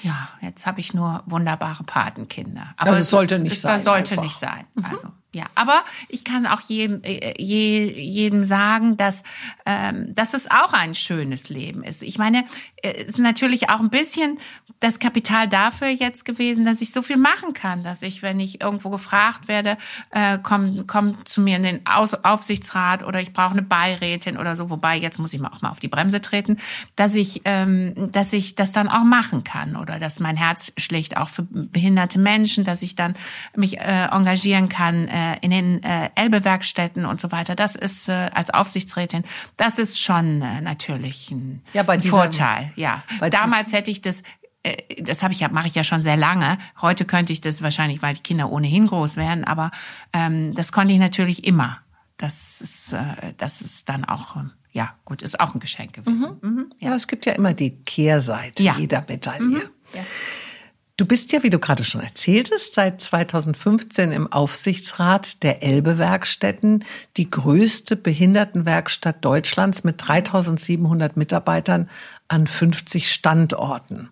[0.04, 2.74] ja, jetzt habe ich nur wunderbare Patenkinder.
[2.78, 3.76] Aber also es sollte nicht sein.
[3.76, 4.24] Das sollte einfach.
[4.24, 4.66] nicht sein.
[4.84, 9.24] Also ja, aber ich kann auch jedem, äh, jedem sagen, dass,
[9.66, 12.04] ähm, dass es auch ein schönes Leben ist.
[12.04, 12.46] Ich meine,
[12.82, 14.40] äh, es ist natürlich auch ein bisschen
[14.80, 18.62] das Kapital dafür jetzt gewesen, dass ich so viel machen kann, dass ich, wenn ich
[18.62, 19.78] irgendwo gefragt werde,
[20.12, 24.56] äh, komm, komm zu mir in den Aus Aufsichtsrat oder ich brauche eine Beirätin oder
[24.56, 26.58] so, wobei jetzt muss ich mal auch mal auf die Bremse treten,
[26.96, 31.18] dass ich, ähm, dass ich das dann auch machen kann oder dass mein Herz schlicht
[31.18, 33.16] auch für behinderte Menschen, dass ich dann
[33.56, 35.08] mich äh, engagieren kann.
[35.08, 37.56] Äh, äh, in den äh, Elbe-Werkstätten und so weiter.
[37.56, 39.24] Das ist äh, als Aufsichtsrätin,
[39.58, 42.72] das ist schon äh, natürlich ein, ja, ein diesem, Vorteil.
[42.76, 44.24] Ja, damals hätte ich das
[44.64, 46.58] äh, das habe ich ja mache ich ja schon sehr lange.
[46.82, 49.72] Heute könnte ich das wahrscheinlich, weil die Kinder ohnehin groß werden, aber
[50.14, 51.80] ähm, das konnte ich natürlich immer.
[52.18, 56.38] Das ist äh, das ist dann auch ähm, ja gut, ist auch ein Geschenk gewesen.
[56.42, 56.50] Mhm.
[56.50, 56.90] Mhm, ja.
[56.90, 56.96] ja.
[56.96, 58.76] es gibt ja immer die Kehrseite ja.
[58.78, 59.42] jeder Medaille.
[59.42, 59.62] Mhm.
[59.94, 60.02] Ja.
[60.98, 66.86] Du bist ja, wie du gerade schon erzähltest, seit 2015 im Aufsichtsrat der Elbe-Werkstätten,
[67.18, 71.90] die größte Behindertenwerkstatt Deutschlands mit 3700 Mitarbeitern
[72.30, 74.10] an 50 Standorten.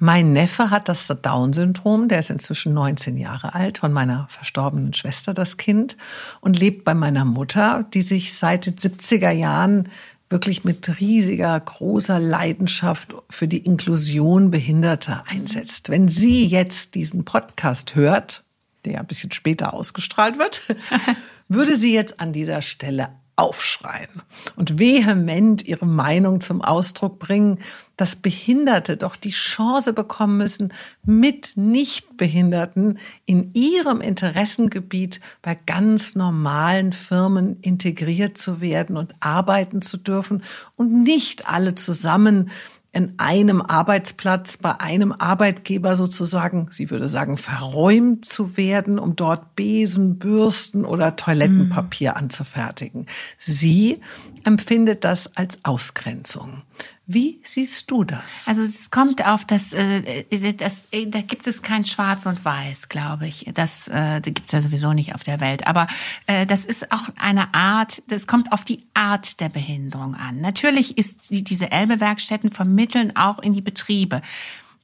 [0.00, 5.34] Mein Neffe hat das Down-Syndrom, der ist inzwischen 19 Jahre alt, von meiner verstorbenen Schwester
[5.34, 5.96] das Kind
[6.40, 9.88] und lebt bei meiner Mutter, die sich seit den 70er Jahren
[10.30, 15.88] wirklich mit riesiger, großer Leidenschaft für die Inklusion Behinderter einsetzt.
[15.88, 18.44] Wenn sie jetzt diesen Podcast hört,
[18.84, 20.62] der ja ein bisschen später ausgestrahlt wird,
[21.48, 23.08] würde sie jetzt an dieser Stelle
[23.38, 24.22] aufschreien
[24.56, 27.60] und vehement ihre Meinung zum Ausdruck bringen,
[27.96, 30.72] dass Behinderte doch die Chance bekommen müssen,
[31.04, 39.96] mit Nichtbehinderten in ihrem Interessengebiet bei ganz normalen Firmen integriert zu werden und arbeiten zu
[39.96, 40.42] dürfen
[40.76, 42.50] und nicht alle zusammen
[42.98, 49.54] in einem Arbeitsplatz bei einem Arbeitgeber sozusagen, sie würde sagen, verräumt zu werden, um dort
[49.54, 52.16] Besen, Bürsten oder Toilettenpapier mhm.
[52.16, 53.06] anzufertigen.
[53.46, 54.00] Sie
[54.44, 56.62] empfindet das als Ausgrenzung.
[57.10, 58.46] Wie siehst du das?
[58.46, 62.90] Also es kommt auf das, äh, das äh, da gibt es kein Schwarz und Weiß,
[62.90, 63.50] glaube ich.
[63.54, 65.66] Das, äh, das gibt es ja sowieso nicht auf der Welt.
[65.66, 65.86] Aber
[66.26, 70.42] äh, das ist auch eine Art, das kommt auf die Art der Behinderung an.
[70.42, 74.20] Natürlich ist diese Elbe-Werkstätten vermitteln auch in die Betriebe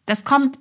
[0.07, 0.59] das kommt,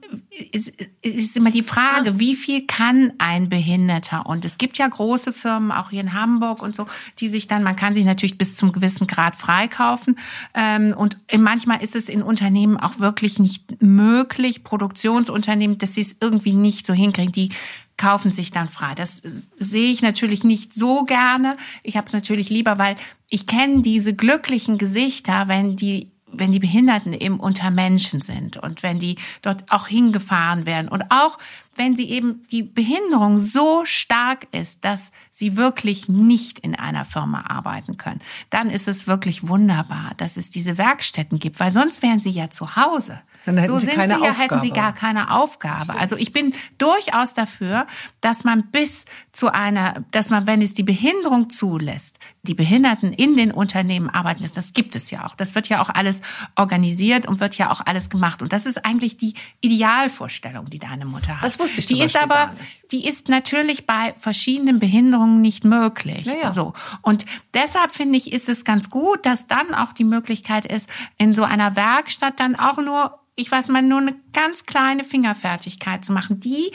[0.52, 0.72] ist,
[1.02, 2.20] ist immer die Frage, ja.
[2.20, 4.26] wie viel kann ein Behinderter?
[4.26, 6.86] Und es gibt ja große Firmen, auch hier in Hamburg und so,
[7.20, 10.18] die sich dann, man kann sich natürlich bis zum gewissen Grad freikaufen.
[10.54, 16.16] Ähm, und manchmal ist es in Unternehmen auch wirklich nicht möglich, Produktionsunternehmen, dass sie es
[16.22, 17.34] irgendwie nicht so hinkriegen.
[17.34, 17.50] Die
[17.98, 18.96] kaufen sich dann frei.
[18.96, 19.22] Das
[19.58, 21.58] sehe ich natürlich nicht so gerne.
[21.84, 22.96] Ich habe es natürlich lieber, weil
[23.30, 28.84] ich kenne diese glücklichen Gesichter, wenn die wenn die Behinderten eben unter Menschen sind und
[28.84, 30.88] wenn die dort auch hingefahren werden.
[30.88, 31.38] Und auch
[31.76, 37.46] wenn sie eben die Behinderung so stark ist, dass sie wirklich nicht in einer Firma
[37.48, 42.20] arbeiten können, dann ist es wirklich wunderbar, dass es diese Werkstätten gibt, weil sonst wären
[42.20, 43.22] sie ja zu Hause.
[43.46, 44.44] Dann hätten so sie sind keine sie ja, Aufgabe.
[44.44, 45.84] hätten sie gar keine Aufgabe.
[45.84, 46.00] Stimmt.
[46.00, 47.88] Also ich bin durchaus dafür,
[48.22, 53.36] dass man bis zu einer, dass man, wenn es die Behinderung zulässt, die Behinderten in
[53.36, 54.56] den Unternehmen arbeiten lässt.
[54.56, 55.36] Das gibt es ja auch.
[55.36, 56.22] Das wird ja auch alles
[56.56, 58.42] organisiert und wird ja auch alles gemacht.
[58.42, 61.44] Und das ist eigentlich die Idealvorstellung, die deine Mutter hat.
[61.64, 62.54] Wusste ich Die ist aber,
[62.92, 66.26] die ist natürlich bei verschiedenen Behinderungen nicht möglich.
[66.26, 66.52] Ja, ja.
[66.52, 66.74] So.
[67.02, 71.34] Und deshalb finde ich, ist es ganz gut, dass dann auch die Möglichkeit ist, in
[71.34, 76.14] so einer Werkstatt dann auch nur ich weiß mal, nur eine ganz kleine Fingerfertigkeit zu
[76.14, 76.72] machen, die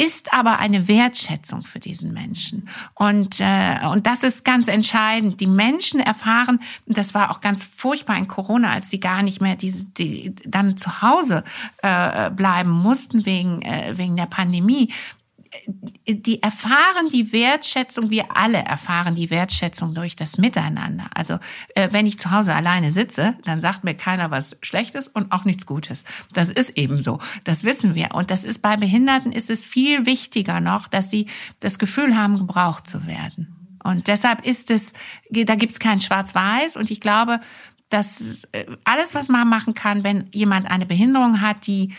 [0.00, 2.68] ist aber eine Wertschätzung für diesen Menschen.
[2.94, 5.40] Und, äh, und das ist ganz entscheidend.
[5.40, 9.56] Die Menschen erfahren, das war auch ganz furchtbar in Corona, als sie gar nicht mehr
[9.56, 11.42] diese, die dann zu Hause
[11.82, 14.92] äh, bleiben mussten wegen, äh, wegen der Pandemie
[16.06, 21.10] die erfahren die Wertschätzung, wir alle erfahren die Wertschätzung durch das Miteinander.
[21.14, 21.38] Also
[21.74, 25.44] äh, wenn ich zu Hause alleine sitze, dann sagt mir keiner was Schlechtes und auch
[25.44, 26.04] nichts Gutes.
[26.32, 27.18] Das ist eben so.
[27.44, 28.14] Das wissen wir.
[28.14, 31.26] Und das ist bei Behinderten ist es viel wichtiger noch, dass sie
[31.60, 33.54] das Gefühl haben, gebraucht zu werden.
[33.84, 34.92] Und deshalb ist es,
[35.30, 36.76] da gibt es kein Schwarz-Weiß.
[36.76, 37.40] Und ich glaube,
[37.90, 41.94] dass äh, alles, was man machen kann, wenn jemand eine Behinderung hat, die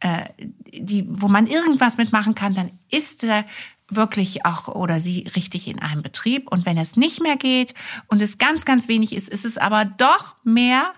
[0.00, 0.26] äh,
[0.72, 3.44] die, wo man irgendwas mitmachen kann, dann ist er
[3.88, 6.50] wirklich auch oder sie richtig in einem Betrieb.
[6.50, 7.74] Und wenn es nicht mehr geht
[8.08, 10.92] und es ganz, ganz wenig ist, ist es aber doch mehr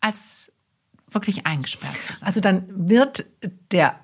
[0.00, 0.52] als
[1.10, 2.26] wirklich eingesperrt zu sein.
[2.26, 3.24] Also dann wird
[3.72, 3.98] der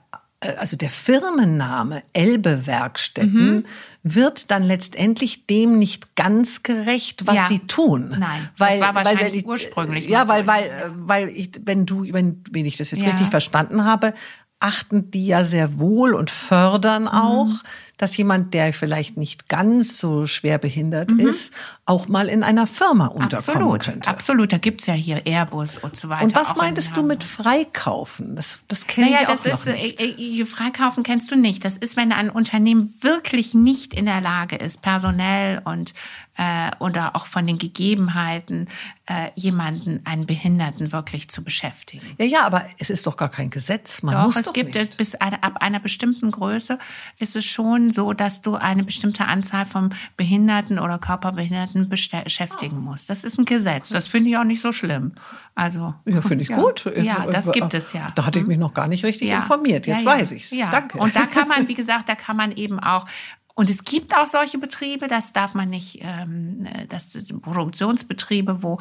[0.58, 3.64] also der Firmenname Elbe Werkstätten mhm.
[4.02, 7.46] wird dann letztendlich dem nicht ganz gerecht, was ja.
[7.46, 8.16] sie tun.
[8.18, 10.08] Nein, weil, das war wahrscheinlich weil, ich, ursprünglich.
[10.08, 13.10] Ja, weil, weil, äh, weil ich, wenn du, wenn, wenn ich das jetzt ja.
[13.10, 14.14] richtig verstanden habe,
[14.60, 17.08] achten die ja sehr wohl und fördern mhm.
[17.08, 17.60] auch, mhm.
[18.04, 21.20] Dass jemand, der vielleicht nicht ganz so schwer behindert mhm.
[21.20, 21.54] ist,
[21.86, 23.80] auch mal in einer Firma unterkommen Absolut.
[23.80, 24.10] könnte.
[24.10, 26.24] Absolut, da gibt's ja hier Airbus und so weiter.
[26.24, 28.36] Und was meintest du mit Freikaufen?
[28.36, 30.00] Das, das kenne naja, ich auch das noch ist, nicht.
[30.00, 31.64] Äh, äh, Freikaufen kennst du nicht.
[31.64, 35.94] Das ist, wenn ein Unternehmen wirklich nicht in der Lage ist, personell und
[36.36, 38.68] äh, oder auch von den Gegebenheiten
[39.06, 42.06] äh, jemanden, einen Behinderten wirklich zu beschäftigen.
[42.18, 44.02] Ja, ja, aber es ist doch gar kein Gesetz.
[44.02, 44.90] Man doch, muss es doch gibt nicht.
[44.90, 46.78] es bis eine, ab einer bestimmten Größe
[47.18, 52.90] ist es schon so, dass du eine bestimmte Anzahl von Behinderten oder Körperbehinderten beschäftigen oh.
[52.90, 53.08] musst.
[53.08, 53.88] Das ist ein Gesetz.
[53.88, 55.12] Das finde ich auch nicht so schlimm.
[55.54, 56.56] Also ja, finde ich ja.
[56.56, 56.84] gut.
[56.96, 58.08] Ja, das gibt es ja.
[58.14, 59.38] Da hatte ich mich noch gar nicht richtig ja.
[59.38, 59.86] informiert.
[59.86, 60.50] Jetzt ja, weiß ich's.
[60.50, 60.70] Ja.
[60.70, 60.98] Danke.
[60.98, 63.06] Und da kann man, wie gesagt, da kann man eben auch
[63.54, 68.80] und es gibt auch solche Betriebe, das darf man nicht, ähm, das sind Produktionsbetriebe, wo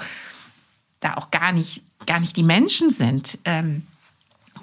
[0.99, 3.85] da auch gar nicht, gar nicht die Menschen sind, ähm,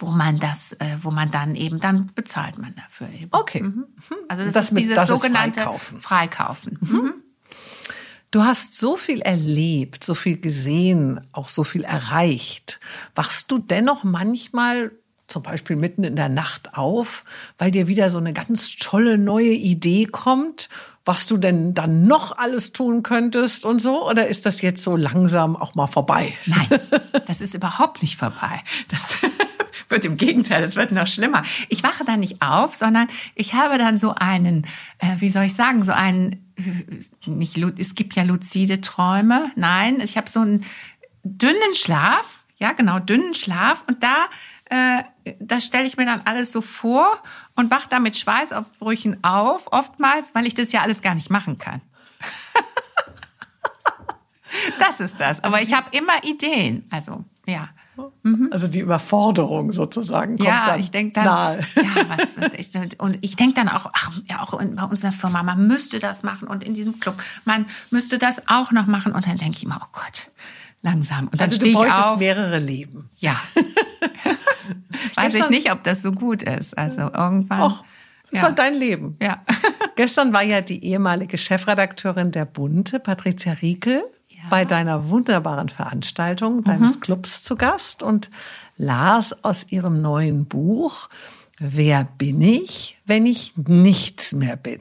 [0.01, 3.29] wo man das, äh, wo man dann eben, dann bezahlt man dafür eben.
[3.31, 3.63] Okay.
[3.63, 3.87] Mhm.
[4.29, 6.01] Also das, das ist mit, dieses das sogenannte Freikaufen.
[6.01, 6.79] Freikaufen.
[6.81, 6.97] Mhm.
[6.97, 7.13] mhm.
[8.33, 12.79] Du hast so viel erlebt, so viel gesehen, auch so viel erreicht.
[13.17, 14.93] Wachst du dennoch manchmal
[15.27, 17.25] zum Beispiel mitten in der Nacht auf,
[17.59, 20.69] weil dir wieder so eine ganz tolle neue Idee kommt,
[21.05, 24.09] was du denn dann noch alles tun könntest und so?
[24.09, 26.35] Oder ist das jetzt so langsam auch mal vorbei?
[26.47, 26.69] Nein,
[27.27, 28.61] das ist überhaupt nicht vorbei.
[28.89, 29.17] Das
[29.89, 31.43] wird im Gegenteil, es wird noch schlimmer.
[31.69, 34.67] Ich wache dann nicht auf, sondern ich habe dann so einen,
[34.99, 39.51] äh, wie soll ich sagen, so einen, äh, nicht, es gibt ja luzide Träume.
[39.57, 40.67] Nein, ich habe so einen
[41.23, 44.29] dünnen Schlaf, ja genau, dünnen Schlaf und da
[44.71, 45.03] äh,
[45.41, 47.23] da stelle ich mir dann alles so vor
[47.61, 51.59] und wach da mit Schweißaufbrüchen auf, oftmals, weil ich das ja alles gar nicht machen
[51.59, 51.83] kann.
[54.79, 55.45] das ist das.
[55.45, 56.87] Aber also ich habe immer Ideen.
[56.91, 57.69] Also, ja.
[58.23, 58.49] Mhm.
[58.51, 61.61] Also die Überforderung sozusagen kommt ja, dann ich denk dann, nahe.
[61.77, 65.67] Ja, was, ich, und ich denke dann auch, ach, ja, auch bei unserer Firma, man
[65.67, 69.13] müsste das machen und in diesem Club, man müsste das auch noch machen.
[69.13, 70.31] Und dann denke ich immer, oh Gott,
[70.83, 71.29] langsam.
[71.29, 72.19] Und dann also stehe ich auf.
[72.19, 73.11] mehrere Leben.
[73.17, 73.37] Ja.
[75.15, 76.77] Weiß ich nicht, ob das so gut ist.
[76.77, 77.63] Also irgendwann.
[77.63, 77.85] Och,
[78.31, 78.39] das ja.
[78.39, 79.17] ist halt dein Leben.
[79.21, 79.45] Ja.
[79.97, 84.43] Gestern war ja die ehemalige Chefredakteurin der Bunte, Patricia Riekel, ja.
[84.49, 87.01] bei deiner wunderbaren Veranstaltung deines mhm.
[87.01, 88.31] Clubs zu Gast und
[88.77, 91.09] las aus ihrem neuen Buch
[91.63, 94.81] Wer bin ich, wenn ich nichts mehr bin?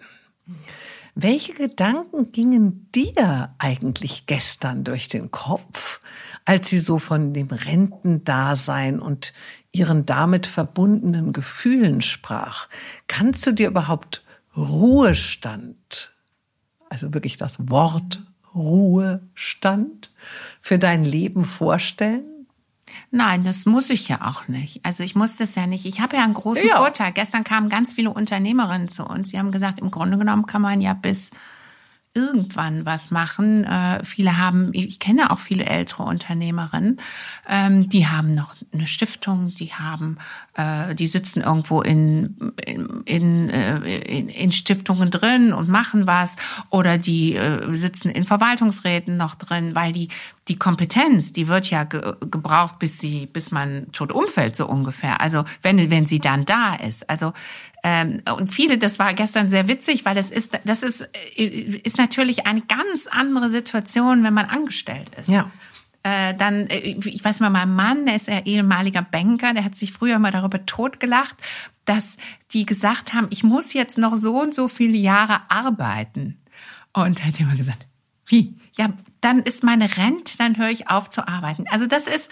[1.16, 6.02] Welche Gedanken gingen dir eigentlich gestern durch den Kopf,
[6.46, 9.34] als sie so von dem Rentendasein und
[9.72, 12.68] ihren damit verbundenen Gefühlen sprach.
[13.08, 14.24] Kannst du dir überhaupt
[14.56, 16.14] Ruhestand,
[16.90, 18.24] also wirklich das Wort
[18.56, 20.12] Ruhestand
[20.62, 22.39] für dein Leben vorstellen?
[23.12, 24.86] Nein, das muss ich ja auch nicht.
[24.86, 25.86] Also ich muss das ja nicht.
[25.86, 26.78] Ich habe ja einen großen ja.
[26.78, 27.12] Vorteil.
[27.12, 29.30] Gestern kamen ganz viele Unternehmerinnen zu uns.
[29.30, 31.32] Sie haben gesagt, im Grunde genommen kann man ja bis
[32.14, 33.64] irgendwann was machen.
[33.66, 37.00] Äh, viele haben, ich kenne auch viele ältere Unternehmerinnen,
[37.48, 40.18] ähm, die haben noch eine Stiftung, die haben,
[40.56, 46.36] äh, die sitzen irgendwo in, in, in, äh, in, in Stiftungen drin und machen was
[46.70, 50.10] oder die äh, sitzen in Verwaltungsräten noch drin, weil die
[50.50, 55.22] die Kompetenz, die wird ja ge gebraucht, bis sie, bis man tot umfällt, so ungefähr.
[55.22, 57.10] Also wenn, wenn sie dann da ist.
[57.10, 57.34] Also
[57.84, 61.46] ähm, und viele, das war gestern sehr witzig, weil das ist, das ist, äh,
[61.84, 65.30] ist natürlich eine ganz andere Situation, wenn man angestellt ist.
[65.30, 65.50] Ja.
[66.04, 69.76] Äh, dann, äh, ich weiß mal, mein Mann, der ist ja ehemaliger Banker, der hat
[69.76, 71.36] sich früher mal darüber totgelacht,
[71.86, 72.18] dass
[72.52, 76.38] die gesagt haben, ich muss jetzt noch so und so viele Jahre arbeiten.
[76.94, 77.88] Und er hat immer gesagt,
[78.26, 78.56] wie?
[78.78, 78.90] Ja,
[79.22, 81.66] dann ist meine Rente, dann höre ich auf zu arbeiten.
[81.70, 82.30] Also das ist,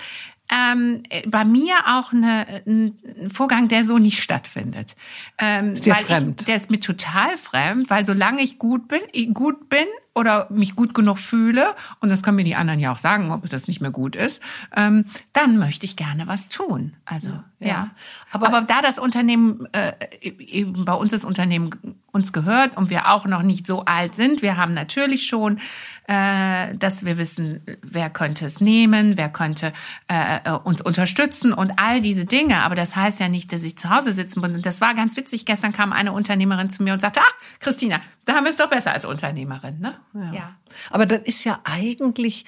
[0.50, 4.96] ähm, bei mir auch eine, ein Vorgang, der so nicht stattfindet.
[5.38, 6.42] Ähm, ist dir fremd?
[6.42, 9.02] Ich, der ist mir total fremd, weil solange ich gut bin,
[9.34, 9.86] gut bin
[10.16, 13.48] oder mich gut genug fühle, und das können mir die anderen ja auch sagen, ob
[13.50, 14.42] das nicht mehr gut ist,
[14.76, 16.96] ähm, dann möchte ich gerne was tun.
[17.06, 17.44] Also ja.
[17.60, 17.90] Ja.
[18.32, 21.72] Aber, Aber da das Unternehmen äh, eben bei uns das Unternehmen
[22.12, 25.60] uns gehört und wir auch noch nicht so alt sind, wir haben natürlich schon
[26.08, 29.74] äh, dass wir wissen, wer könnte es nehmen, wer könnte
[30.08, 32.64] äh, äh, uns unterstützen und all diese Dinge.
[32.64, 34.56] Aber das heißt ja nicht, dass ich zu Hause sitzen bin.
[34.56, 35.46] Und das war ganz witzig.
[35.46, 38.70] Gestern kam eine Unternehmerin zu mir und sagte, ach, Christina, da haben wir es doch
[38.70, 39.80] besser als Unternehmerin.
[39.80, 40.00] Ne?
[40.14, 40.34] Ja.
[40.34, 40.56] ja.
[40.92, 42.46] Aber dann ist ja eigentlich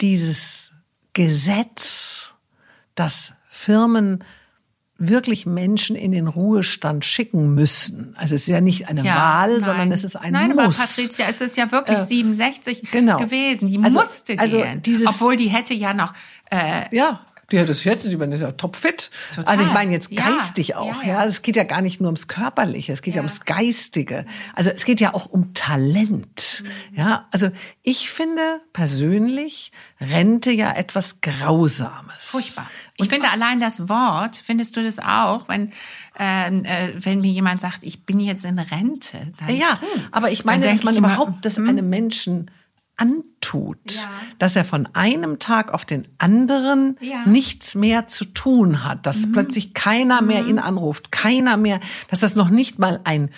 [0.00, 0.72] dieses
[1.12, 2.34] Gesetz,
[2.94, 4.24] dass Firmen
[4.98, 8.14] wirklich Menschen in den Ruhestand schicken müssen.
[8.16, 9.60] Also es ist ja nicht eine ja, Wahl, nein.
[9.60, 10.56] sondern es ist ein nein, Muss.
[10.56, 13.18] Nein, aber Patricia, es ist ja wirklich äh, 67 genau.
[13.18, 13.68] gewesen.
[13.68, 14.82] Die also, musste also gehen.
[14.82, 16.12] Dieses, Obwohl die hätte ja noch...
[16.50, 17.20] Äh, ja.
[17.50, 19.10] Die hat es jetzt, die ist ja topfit.
[19.34, 19.44] Total.
[19.52, 21.24] Also ich meine jetzt geistig ja, auch, ja, ja.
[21.24, 24.24] Es geht ja gar nicht nur ums Körperliche, es geht ja, ja ums Geistige.
[24.54, 26.62] Also es geht ja auch um Talent.
[26.64, 26.98] Mhm.
[26.98, 27.50] Ja, also
[27.82, 32.28] ich finde persönlich Rente ja etwas Grausames.
[32.28, 32.70] Furchtbar.
[32.96, 35.72] Ich Und finde allein das Wort, findest du das auch, wenn
[36.16, 39.32] ähm, äh, wenn mir jemand sagt, ich bin jetzt in Rente.
[39.48, 39.80] Ja,
[40.12, 41.68] aber ich meine, dass man überhaupt, dass hm?
[41.68, 42.50] einem Menschen
[42.96, 44.10] antut, ja.
[44.38, 47.26] dass er von einem Tag auf den anderen ja.
[47.26, 49.32] nichts mehr zu tun hat, dass mhm.
[49.32, 50.50] plötzlich keiner mehr mhm.
[50.50, 53.30] ihn anruft, keiner mehr, dass das noch nicht mal ein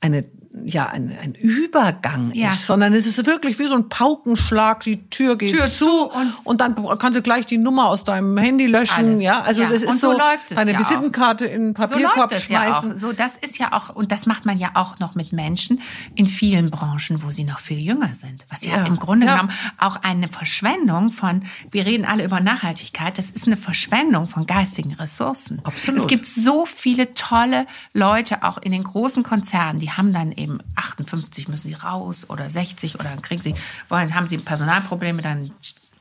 [0.00, 0.24] eine
[0.64, 2.50] ja ein, ein Übergang ja.
[2.50, 6.34] ist, sondern es ist wirklich wie so ein Paukenschlag, die Tür geht Tür zu, und,
[6.44, 9.22] und, dann kannst du gleich die Nummer aus deinem Handy löschen, alles.
[9.22, 9.68] ja, also ja.
[9.68, 11.50] es ist und so, so läuft es eine ja Visitenkarte auch.
[11.50, 12.90] in den Papierkorb so schmeißen.
[12.90, 15.80] Ja so das ist ja auch und das macht man ja auch noch mit Menschen
[16.14, 19.96] in vielen Branchen, wo sie noch viel jünger sind, was ja, im Grunde genommen auch
[20.02, 25.60] eine Verschwendung von wir reden alle über Nachhaltigkeit, das ist eine Verschwendung von geistigen Ressourcen.
[25.64, 26.00] Absolut.
[26.00, 30.45] Es gibt so viele tolle Leute auch in den großen Konzernen, die haben dann eben
[30.46, 33.54] eben 58 müssen sie raus oder 60 oder dann kriegen sie,
[33.88, 35.52] wollen, haben sie Personalprobleme, dann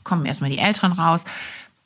[0.03, 1.25] kommen erstmal die Älteren raus.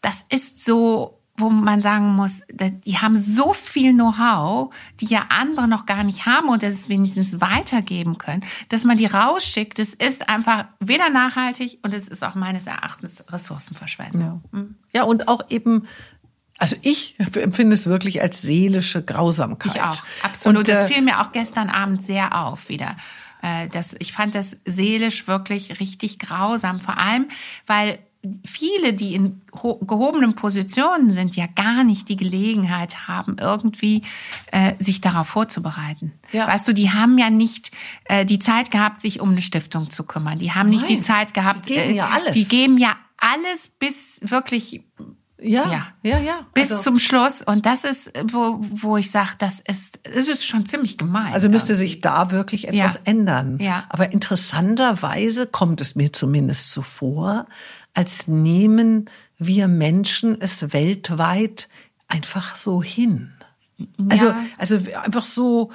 [0.01, 5.67] Das ist so wo man sagen muss, die haben so viel Know-how, die ja andere
[5.67, 9.79] noch gar nicht haben und es wenigstens weitergeben können, dass man die rausschickt.
[9.79, 14.21] Das ist einfach weder nachhaltig und es ist auch meines Erachtens Ressourcenverschwendung.
[14.51, 14.75] Ja, mhm.
[14.93, 15.87] ja und auch eben
[16.59, 19.75] also ich empfinde es wirklich als seelische Grausamkeit.
[19.75, 20.59] Ich auch, absolut.
[20.59, 22.97] Und, äh, das fiel mir auch gestern Abend sehr auf wieder.
[23.41, 27.29] Äh, das, ich fand das seelisch wirklich richtig grausam, vor allem,
[27.65, 27.99] weil
[28.45, 34.01] viele, die in gehobenen Positionen sind, ja gar nicht die Gelegenheit haben, irgendwie
[34.51, 36.11] äh, sich darauf vorzubereiten.
[36.33, 36.45] Ja.
[36.45, 37.71] Weißt du, die haben ja nicht
[38.05, 40.37] äh, die Zeit gehabt, sich um eine Stiftung zu kümmern.
[40.37, 41.69] Die haben Nein, nicht die Zeit gehabt.
[41.69, 42.31] Die geben ja alles.
[42.33, 44.81] Die geben ja alles bis wirklich
[45.41, 46.45] ja, ja, ja, ja.
[46.53, 47.41] Bis also, zum Schluss.
[47.41, 51.33] Und das ist, wo, wo ich sage, das ist, das ist schon ziemlich gemein.
[51.33, 53.01] Also müsste sich da wirklich etwas ja.
[53.05, 53.57] ändern.
[53.59, 53.85] Ja.
[53.89, 57.45] Aber interessanterweise kommt es mir zumindest so vor,
[57.93, 61.69] als nehmen wir Menschen es weltweit
[62.07, 63.31] einfach so hin.
[64.09, 64.39] Also, ja.
[64.57, 65.71] Also, einfach so,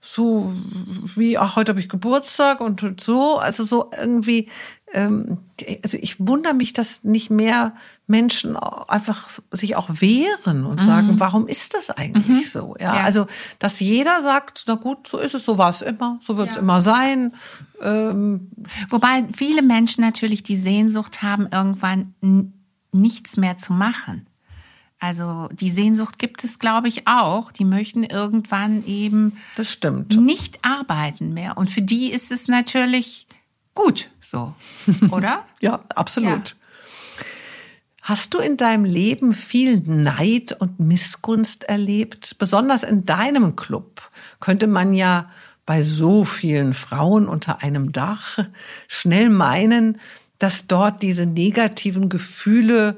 [0.00, 0.52] so
[1.16, 4.48] wie, ach, heute habe ich Geburtstag und so, also so irgendwie,
[4.94, 7.74] also ich wundere mich, dass nicht mehr
[8.06, 10.84] Menschen einfach sich auch wehren und mhm.
[10.84, 12.42] sagen, warum ist das eigentlich mhm.
[12.42, 12.76] so?
[12.80, 13.26] Ja, ja, also
[13.58, 16.56] dass jeder sagt, na gut, so ist es, so war es immer, so wird es
[16.56, 16.62] ja.
[16.62, 17.34] immer sein.
[17.82, 18.50] Ähm,
[18.88, 22.14] Wobei viele Menschen natürlich die Sehnsucht haben, irgendwann
[22.92, 24.26] nichts mehr zu machen.
[25.00, 27.52] Also die Sehnsucht gibt es, glaube ich, auch.
[27.52, 30.16] Die möchten irgendwann eben das stimmt.
[30.16, 31.56] nicht arbeiten mehr.
[31.56, 33.27] Und für die ist es natürlich
[33.78, 34.54] gut so,
[35.10, 35.44] oder?
[35.60, 36.50] ja, absolut.
[36.50, 36.54] Ja.
[38.02, 42.36] Hast du in deinem Leben viel Neid und Missgunst erlebt?
[42.38, 44.00] Besonders in deinem Club
[44.40, 45.30] könnte man ja
[45.66, 48.38] bei so vielen Frauen unter einem Dach
[48.88, 50.00] schnell meinen,
[50.38, 52.96] dass dort diese negativen Gefühle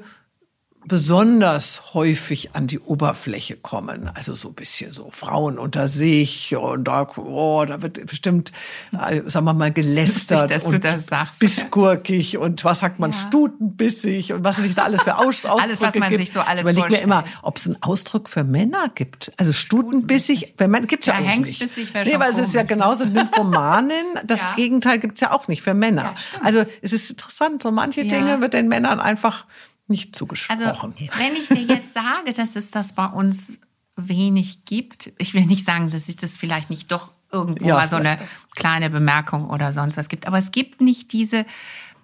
[0.85, 4.09] besonders häufig an die Oberfläche kommen.
[4.13, 8.51] Also so ein bisschen so Frauen unter sich und da, oh, da wird bestimmt,
[8.91, 13.17] äh, sagen wir mal, gelästert lustig, und sagst, bissgurkig und was sagt man, ja.
[13.17, 16.19] stutenbissig und was es nicht da alles für Aus Ausdrücke alles, was man gibt.
[16.21, 19.31] Sich so alles ich überlege mir immer, ob es einen Ausdruck für Männer gibt.
[19.37, 21.93] Also stutenbissig, wenn man gibt's ja, ja eigentlich nicht.
[21.93, 24.05] Nee, aber es ist ja genauso Nymphomanin.
[24.25, 24.53] Das ja.
[24.53, 26.15] Gegenteil gibt's ja auch nicht für Männer.
[26.43, 29.45] Also es ist interessant, so manche Dinge wird den Männern einfach
[29.91, 30.63] nicht zugesprochen.
[30.63, 33.59] Also, wenn ich dir jetzt sage, dass es das bei uns
[33.95, 37.87] wenig gibt, ich will nicht sagen, dass ich das vielleicht nicht doch irgendwo ja, mal
[37.87, 38.17] so eine
[38.55, 41.45] kleine Bemerkung oder sonst was gibt, aber es gibt nicht diese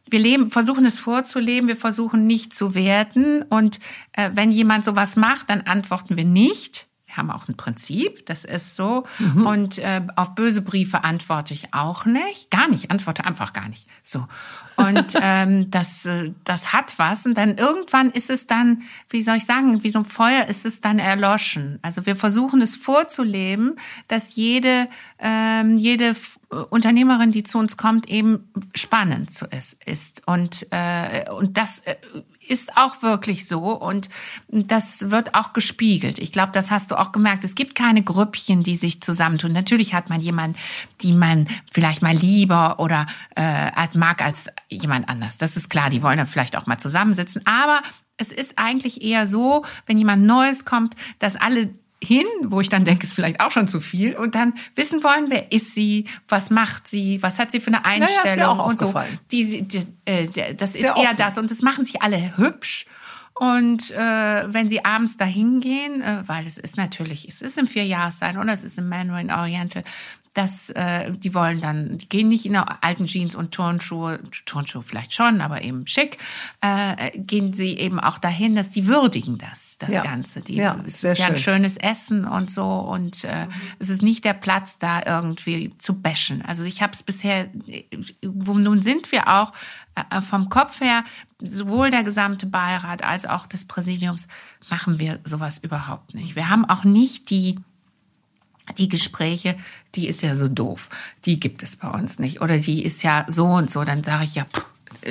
[0.09, 3.79] wir leben, versuchen es vorzuleben, wir versuchen nicht zu werten und
[4.13, 6.86] äh, wenn jemand sowas macht, dann antworten wir nicht.
[7.17, 9.05] Haben auch ein Prinzip, das ist so.
[9.19, 9.47] Mhm.
[9.47, 12.51] Und äh, auf böse Briefe antworte ich auch nicht.
[12.51, 13.87] Gar nicht, antworte einfach gar nicht.
[14.03, 14.27] So.
[14.77, 17.25] Und ähm, das, äh, das hat was.
[17.25, 20.65] Und dann irgendwann ist es dann, wie soll ich sagen, wie so ein Feuer ist
[20.65, 21.79] es dann erloschen.
[21.81, 23.75] Also wir versuchen es vorzuleben,
[24.07, 24.87] dass jede,
[25.19, 26.15] ähm, jede
[26.69, 29.83] Unternehmerin, die zu uns kommt, eben spannend so ist.
[29.85, 30.23] ist.
[30.27, 31.95] Und, äh, und das äh,
[32.49, 34.09] ist auch wirklich so und
[34.49, 36.19] das wird auch gespiegelt.
[36.19, 37.43] Ich glaube, das hast du auch gemerkt.
[37.43, 39.51] Es gibt keine Grüppchen, die sich zusammentun.
[39.51, 40.57] Natürlich hat man jemanden,
[41.01, 45.37] die man vielleicht mal lieber oder äh, mag als jemand anders.
[45.37, 45.89] Das ist klar.
[45.89, 47.45] Die wollen dann vielleicht auch mal zusammensitzen.
[47.45, 47.81] Aber
[48.17, 51.69] es ist eigentlich eher so, wenn jemand Neues kommt, dass alle
[52.03, 55.03] hin, wo ich dann denke, es ist vielleicht auch schon zu viel und dann wissen
[55.03, 58.79] wollen, wer ist sie, was macht sie, was hat sie für eine Einstellung naja, und
[58.79, 58.93] so.
[59.31, 61.17] Die, die, äh, das ist Sehr eher offen.
[61.17, 62.85] das und das machen sich alle hübsch.
[63.33, 67.67] Und äh, wenn sie abends dahin gehen, äh, weil es ist natürlich, es ist im
[67.67, 69.83] Vierjahreszeiten oder es ist im Mandarin Oriental,
[70.37, 75.13] dass äh, die wollen dann, die gehen nicht in alten Jeans und Turnschuhe, Turnschuhe vielleicht
[75.13, 76.19] schon, aber eben schick,
[76.61, 80.03] äh, gehen sie eben auch dahin, dass die würdigen das, das ja.
[80.03, 80.41] Ganze.
[80.41, 81.33] Die, ja, es ist ja schön.
[81.33, 83.51] ein schönes Essen und so und äh, mhm.
[83.79, 86.43] es ist nicht der Platz, da irgendwie zu bashen.
[86.43, 87.49] Also ich habe es bisher,
[88.23, 89.53] wo nun sind wir auch
[89.95, 91.03] äh, vom Kopf her,
[91.41, 94.27] sowohl der gesamte Beirat als auch des Präsidiums,
[94.69, 96.35] machen wir sowas überhaupt nicht.
[96.35, 97.57] Wir haben auch nicht die
[98.77, 99.57] die Gespräche,
[99.97, 100.89] die ist ja so doof,
[101.25, 102.41] die gibt es bei uns nicht.
[102.41, 104.65] Oder die ist ja so und so, dann sage ich ja, pff,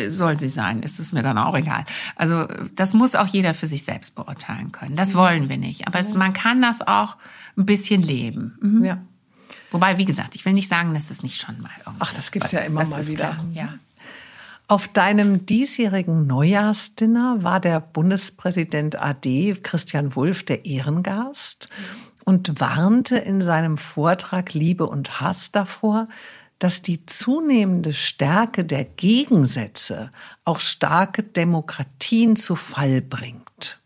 [0.09, 1.85] soll sie sein, ist es mir dann auch egal.
[2.15, 4.97] Also das muss auch jeder für sich selbst beurteilen können.
[4.97, 5.87] Das wollen wir nicht.
[5.87, 7.17] Aber es, man kann das auch
[7.57, 8.59] ein bisschen leben.
[8.61, 8.85] Mhm.
[8.85, 8.99] Ja.
[9.71, 11.71] Wobei, wie gesagt, ich will nicht sagen, dass es nicht schon mal.
[11.99, 13.33] Ach, das gibt es ja immer mal wieder.
[13.33, 13.45] Klar.
[13.53, 13.75] Ja.
[14.69, 21.69] Auf deinem diesjährigen Neujahrsdinner war der Bundespräsident AD Christian Wulff der Ehrengast.
[21.71, 26.09] Mhm und warnte in seinem Vortrag Liebe und Hass davor,
[26.59, 30.11] dass die zunehmende Stärke der Gegensätze
[30.45, 33.81] auch starke Demokratien zu Fall bringt.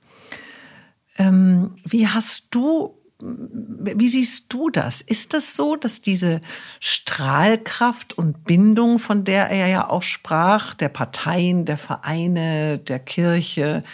[1.18, 5.02] Ähm, wie hast du wie siehst du das?
[5.02, 6.40] Ist das so, dass diese
[6.80, 13.84] Strahlkraft und Bindung, von der er ja auch sprach, der Parteien, der Vereine, der Kirche,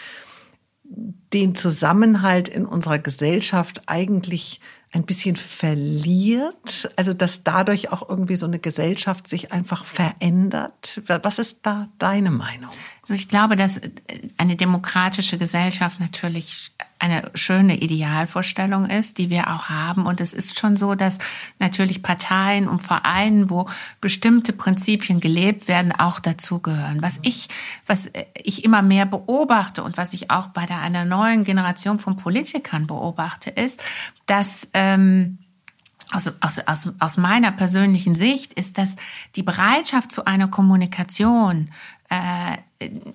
[1.37, 4.61] den Zusammenhalt in unserer Gesellschaft eigentlich
[4.93, 6.91] ein bisschen verliert?
[6.97, 11.03] Also, dass dadurch auch irgendwie so eine Gesellschaft sich einfach verändert?
[11.07, 12.71] Was ist da deine Meinung?
[13.09, 13.81] Also ich glaube, dass
[14.37, 20.07] eine demokratische Gesellschaft natürlich eine schöne Idealvorstellung ist, die wir auch haben.
[20.07, 21.19] Und es ist schon so, dass
[21.61, 23.69] natürlich Parteien und Vereinen, wo
[24.01, 27.01] bestimmte Prinzipien gelebt werden, auch dazugehören.
[27.01, 27.49] Was ich,
[27.87, 28.11] was
[28.43, 32.89] ich immer mehr beobachte und was ich auch bei der, einer neuen Generation von Politikern
[32.89, 33.81] beobachte, ist,
[34.27, 35.39] dass ähm,
[36.13, 38.97] aus, aus, aus, aus meiner persönlichen Sicht ist, dass
[39.35, 41.71] die Bereitschaft zu einer Kommunikation
[42.09, 42.59] äh,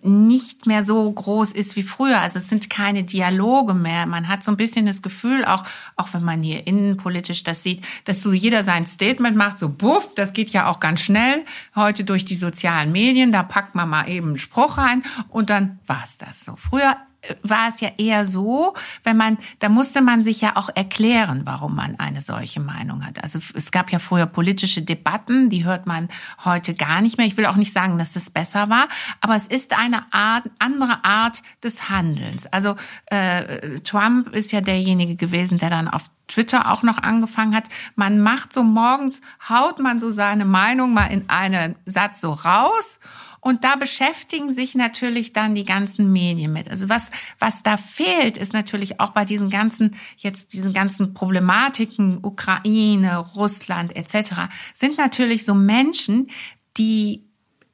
[0.02, 2.20] nicht mehr so groß ist wie früher.
[2.20, 4.06] Also es sind keine Dialoge mehr.
[4.06, 5.64] Man hat so ein bisschen das Gefühl, auch,
[5.96, 10.16] auch wenn man hier innenpolitisch das sieht, dass so jeder sein Statement macht, so buff,
[10.16, 11.46] das geht ja auch ganz schnell.
[11.76, 15.80] Heute durch die sozialen Medien, da packt man mal eben einen Spruch rein und dann
[15.86, 16.56] war's das so.
[16.56, 16.98] Früher
[17.44, 21.76] war es ja eher so, wenn man, da musste man sich ja auch erklären, warum
[21.76, 23.24] man eine solche Meinung hat.
[23.24, 26.10] Also es gab ja früher politische Debatten, die hört man
[26.44, 27.28] heute gar nicht mehr.
[27.28, 28.88] Ich will auch nicht sagen, dass es besser war,
[29.20, 32.48] aber es ist eine Art, andere Art des Handelns.
[32.48, 32.76] Also
[33.08, 37.66] äh, Trump ist ja derjenige gewesen, der dann auf Twitter auch noch angefangen hat.
[37.96, 43.00] Man macht so morgens, haut man so seine Meinung mal in einen Satz so raus
[43.42, 46.70] und da beschäftigen sich natürlich dann die ganzen Medien mit.
[46.70, 52.20] Also was, was da fehlt, ist natürlich auch bei diesen ganzen, jetzt diesen ganzen Problematiken,
[52.22, 54.44] Ukraine, Russland etc.,
[54.76, 56.30] sind natürlich so Menschen,
[56.78, 57.26] die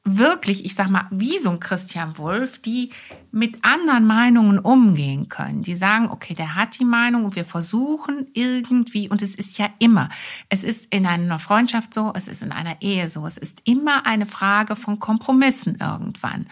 [0.05, 2.91] wirklich, ich sag mal, wie so ein Christian Wolf, die
[3.31, 5.63] mit anderen Meinungen umgehen können.
[5.63, 9.69] Die sagen, okay, der hat die Meinung und wir versuchen irgendwie, und es ist ja
[9.79, 10.09] immer,
[10.49, 14.05] es ist in einer Freundschaft so, es ist in einer Ehe so, es ist immer
[14.05, 16.47] eine Frage von Kompromissen irgendwann.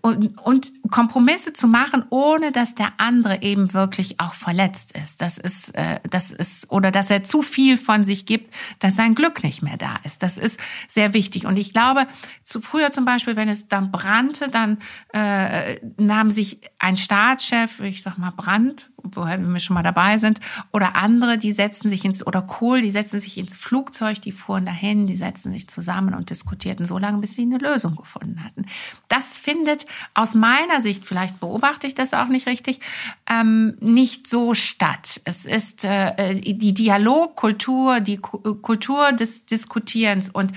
[0.00, 5.22] Und, und Kompromisse zu machen, ohne dass der andere eben wirklich auch verletzt ist.
[5.22, 9.14] Das ist, äh, das ist, oder dass er zu viel von sich gibt, dass sein
[9.14, 10.22] Glück nicht mehr da ist.
[10.22, 11.46] Das ist sehr wichtig.
[11.46, 12.06] Und ich glaube,
[12.44, 14.78] zu früher zum Beispiel, wenn es dann brannte, dann
[15.12, 20.40] äh, nahm sich ein Staatschef, ich sag mal Brandt, woher wir schon mal dabei sind,
[20.72, 24.66] oder andere, die setzen sich ins, oder Kohl, die setzen sich ins Flugzeug, die fuhren
[24.66, 28.66] dahin, die setzen sich zusammen und diskutierten so lange, bis sie eine Lösung gefunden hatten.
[29.08, 32.80] Das findet aus meiner Sicht, vielleicht beobachte ich das auch nicht richtig,
[33.28, 35.20] ähm, nicht so statt.
[35.24, 40.52] Es ist äh, die Dialogkultur, die Kultur des Diskutierens und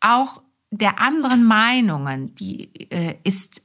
[0.00, 0.42] auch
[0.72, 3.62] der anderen Meinungen, die äh, ist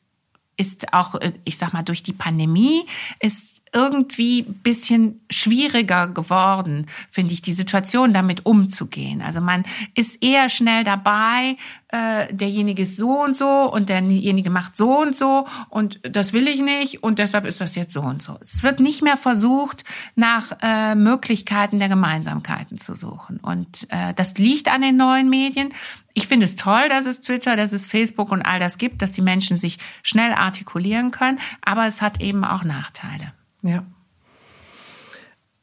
[0.58, 2.86] ist auch, äh, ich sag mal, durch die Pandemie
[3.20, 9.22] ist irgendwie bisschen schwieriger geworden, finde ich, die Situation damit umzugehen.
[9.22, 11.58] Also man ist eher schnell dabei,
[11.89, 16.47] äh, derjenige ist so und so und derjenige macht so und so und das will
[16.47, 18.38] ich nicht und deshalb ist das jetzt so und so.
[18.41, 19.84] Es wird nicht mehr versucht,
[20.16, 23.38] nach äh, Möglichkeiten der Gemeinsamkeiten zu suchen.
[23.38, 25.70] Und äh, das liegt an den neuen Medien.
[26.18, 29.11] Ich finde es toll, dass es Twitter, dass es Facebook und all das gibt, dass
[29.11, 33.34] die Menschen sich schnell artikulieren können, aber es hat eben auch Nachteile.
[33.61, 33.86] Ja.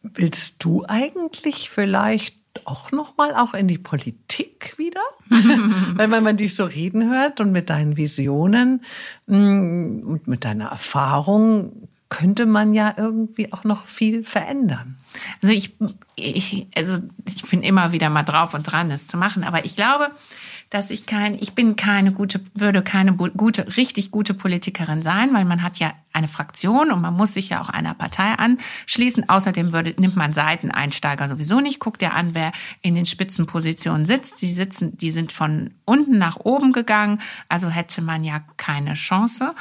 [0.02, 2.36] Willst du eigentlich vielleicht
[2.66, 5.00] auch noch mal auch in die Politik wieder?
[5.28, 8.84] Weil wenn man dich so reden hört und mit deinen Visionen
[9.26, 14.98] mm, und mit deiner Erfahrung könnte man ja irgendwie auch noch viel verändern.
[15.42, 15.76] Also ich,
[16.16, 19.44] ich, also ich bin immer wieder mal drauf und dran, das zu machen.
[19.44, 20.10] Aber ich glaube,
[20.70, 25.44] dass ich kein, ich bin keine gute, würde keine gute, richtig gute Politikerin sein, weil
[25.44, 29.28] man hat ja eine Fraktion und man muss sich ja auch einer Partei anschließen.
[29.28, 31.78] Außerdem würde, nimmt man Seiteneinsteiger sowieso nicht.
[31.78, 34.42] Guckt ja an, wer in den Spitzenpositionen sitzt.
[34.42, 37.20] Die sitzen, die sind von unten nach oben gegangen.
[37.48, 39.54] Also hätte man ja keine Chance.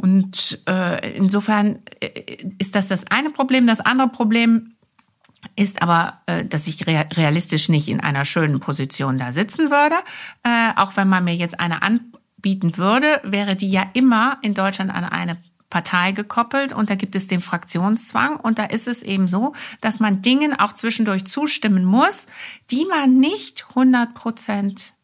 [0.00, 3.66] Und äh, insofern äh, ist das das eine Problem.
[3.66, 4.76] Das andere Problem
[5.56, 9.96] ist aber, äh, dass ich realistisch nicht in einer schönen Position da sitzen würde.
[10.42, 14.90] Äh, auch wenn man mir jetzt eine anbieten würde, wäre die ja immer in Deutschland
[14.90, 15.36] an eine
[15.68, 20.00] Partei gekoppelt und da gibt es den Fraktionszwang und da ist es eben so, dass
[20.00, 22.26] man Dingen auch zwischendurch zustimmen muss,
[22.70, 24.94] die man nicht 100 Prozent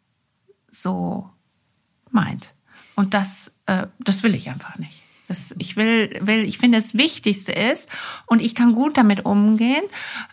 [0.70, 1.28] so
[2.10, 2.55] meint.
[2.96, 5.02] Und das, äh, das will ich einfach nicht.
[5.28, 7.88] Das, ich will, will, ich finde, das Wichtigste ist
[8.26, 9.82] und ich kann gut damit umgehen.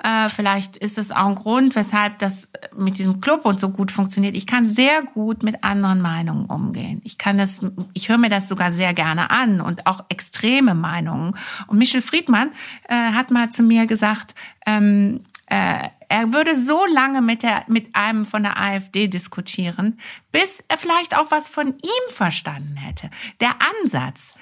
[0.03, 3.91] Äh, vielleicht ist es auch ein Grund, weshalb das mit diesem Club und so gut
[3.91, 4.35] funktioniert.
[4.35, 7.01] Ich kann sehr gut mit anderen Meinungen umgehen.
[7.03, 7.61] Ich kann das,
[7.93, 11.35] ich höre mir das sogar sehr gerne an und auch extreme Meinungen.
[11.65, 12.51] Und Michel Friedmann
[12.87, 14.35] äh, hat mal zu mir gesagt,
[14.67, 19.99] ähm, äh, er würde so lange mit, der, mit einem von der AfD diskutieren,
[20.31, 23.09] bis er vielleicht auch was von ihm verstanden hätte.
[23.41, 24.33] Der Ansatz,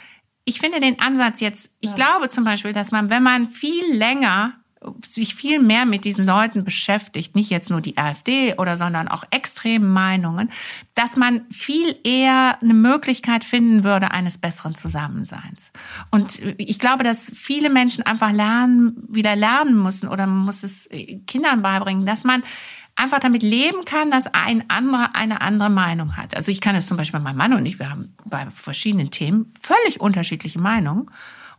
[0.46, 1.96] ich finde den Ansatz jetzt, ich ja.
[1.96, 4.61] glaube zum Beispiel, dass man, wenn man viel länger
[5.06, 9.24] sich viel mehr mit diesen Leuten beschäftigt, nicht jetzt nur die AfD oder sondern auch
[9.30, 10.50] extreme Meinungen,
[10.96, 15.72] dass man viel eher eine Möglichkeit finden würde eines besseren Zusammenseins.
[16.10, 20.90] Und ich glaube, dass viele Menschen einfach lernen, wieder lernen müssen oder man muss es
[21.28, 22.44] Kindern beibringen, dass man
[22.96, 26.36] einfach damit leben kann, dass ein anderer eine andere Meinung hat.
[26.36, 29.54] Also ich kann es zum Beispiel mein Mann und ich, wir haben bei verschiedenen Themen
[29.62, 31.10] völlig unterschiedliche Meinungen.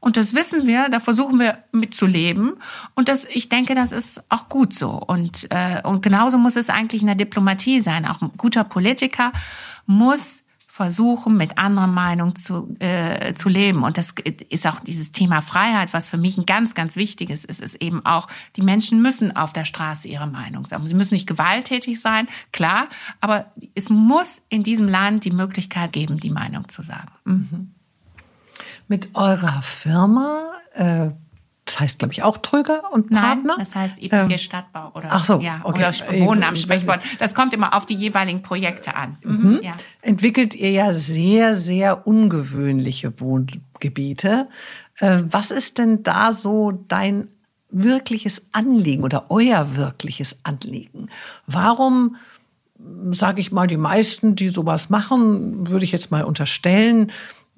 [0.03, 2.55] Und das wissen wir, da versuchen wir mitzuleben.
[2.97, 4.91] Und das, ich denke, das ist auch gut so.
[4.91, 8.05] Und, äh, und genauso muss es eigentlich in der Diplomatie sein.
[8.05, 9.33] Auch ein guter Politiker
[9.87, 13.85] muss versuchen, mit anderer Meinung zu, äh, zu leben.
[13.85, 14.13] Und das
[14.49, 18.05] ist auch dieses Thema Freiheit, was für mich ein ganz, ganz wichtiges ist, ist eben
[18.05, 18.27] auch,
[18.57, 20.89] die Menschen müssen auf der Straße ihre Meinung sagen.
[20.89, 22.89] Sie müssen nicht gewalttätig sein, klar,
[23.21, 27.13] aber es muss in diesem Land die Möglichkeit geben, die Meinung zu sagen.
[27.25, 27.75] Mhm.
[28.89, 31.11] Mit eurer Firma äh,
[31.65, 33.55] das heißt, glaube ich, auch Tröger und Partner.
[33.57, 35.87] Nein, das heißt IPG ähm, Stadtbau oder, ach so, ja, okay.
[35.87, 37.01] oder Wohnen am Sprechwort.
[37.19, 39.17] Das kommt immer auf die jeweiligen Projekte an.
[39.25, 39.51] Mhm.
[39.51, 39.61] mhm.
[39.63, 39.73] Ja.
[40.01, 44.49] Entwickelt ihr ja sehr, sehr ungewöhnliche Wohngebiete.
[44.99, 47.29] Äh, was ist denn da so dein
[47.71, 51.09] wirkliches Anliegen oder euer wirkliches Anliegen?
[51.47, 52.17] Warum
[53.13, 57.13] sage ich mal, die meisten, die sowas machen, würde ich jetzt mal unterstellen,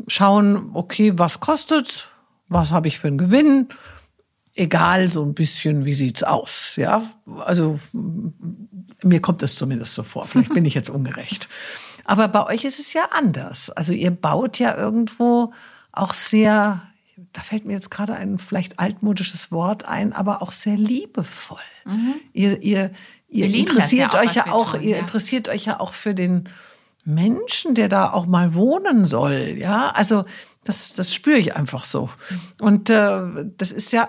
[0.07, 2.09] schauen, okay, was kostet's?
[2.49, 3.69] Was habe ich für einen Gewinn?
[4.55, 7.03] egal so ein bisschen, wie sieht's aus, ja?
[7.45, 7.81] Also
[9.03, 10.27] mir kommt es zumindest so vor.
[10.27, 11.49] Vielleicht bin ich jetzt ungerecht.
[12.05, 13.71] Aber bei euch ist es ja anders.
[13.71, 15.53] Also ihr baut ja irgendwo
[15.93, 16.83] auch sehr,
[17.33, 21.59] da fällt mir jetzt gerade ein vielleicht altmodisches Wort ein, aber auch sehr liebevoll.
[21.85, 22.15] Mhm.
[22.33, 22.91] Ihr, ihr,
[23.29, 24.99] ihr interessiert ja euch ja auch, tun, ihr ja.
[24.99, 26.49] interessiert euch ja auch für den
[27.05, 29.91] Menschen, der da auch mal wohnen soll, ja?
[29.91, 30.25] Also
[30.65, 32.09] das, das spüre ich einfach so.
[32.61, 34.09] Und äh, das ist ja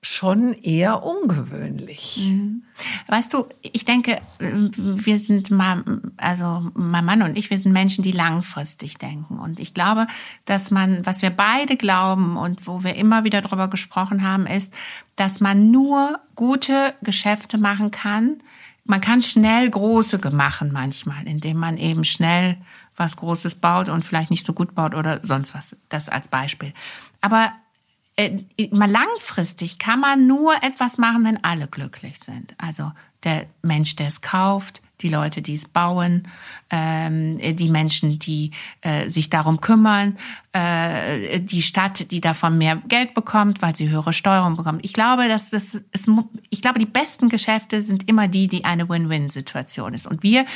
[0.00, 2.28] schon eher ungewöhnlich.
[2.28, 2.62] Mhm.
[3.08, 5.82] Weißt du, ich denke, wir sind mal,
[6.16, 9.40] also mein Mann und ich, wir sind Menschen, die langfristig denken.
[9.40, 10.06] Und ich glaube,
[10.44, 14.72] dass man, was wir beide glauben und wo wir immer wieder darüber gesprochen haben, ist,
[15.16, 18.40] dass man nur gute Geschäfte machen kann.
[18.88, 22.56] Man kann schnell große machen manchmal, indem man eben schnell
[22.96, 25.76] was Großes baut und vielleicht nicht so gut baut oder sonst was.
[25.90, 26.72] Das als Beispiel.
[27.20, 27.52] Aber
[28.16, 32.54] äh, langfristig kann man nur etwas machen, wenn alle glücklich sind.
[32.56, 32.90] Also
[33.24, 36.28] der Mensch, der es kauft, die Leute, die es bauen,
[36.70, 40.18] ähm, die Menschen, die äh, sich darum kümmern,
[40.52, 44.84] äh, die Stadt, die davon mehr Geld bekommt, weil sie höhere Steuerung bekommt.
[44.84, 46.08] Ich glaube, dass das ist,
[46.50, 50.06] ich glaube, die besten Geschäfte sind immer die, die eine Win-Win-Situation ist.
[50.06, 50.46] Und wir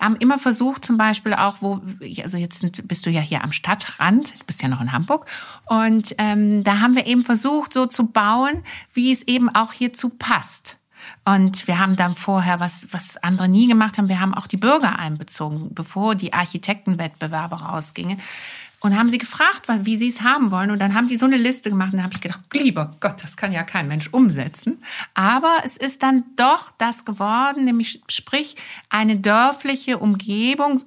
[0.00, 1.80] haben immer versucht, zum Beispiel auch, wo,
[2.22, 5.26] also jetzt bist du ja hier am Stadtrand, du bist ja noch in Hamburg,
[5.66, 10.08] und ähm, da haben wir eben versucht, so zu bauen, wie es eben auch hierzu
[10.08, 10.78] passt.
[11.24, 14.56] Und wir haben dann vorher, was, was andere nie gemacht haben, wir haben auch die
[14.56, 18.20] Bürger einbezogen, bevor die Architektenwettbewerbe rausgingen
[18.84, 20.70] und haben sie gefragt, wie sie es haben wollen.
[20.70, 21.94] Und dann haben die so eine Liste gemacht.
[21.94, 24.82] Und dann habe ich gedacht, lieber Gott, das kann ja kein Mensch umsetzen.
[25.14, 28.56] Aber es ist dann doch das geworden, nämlich sprich
[28.90, 30.82] eine dörfliche Umgebung,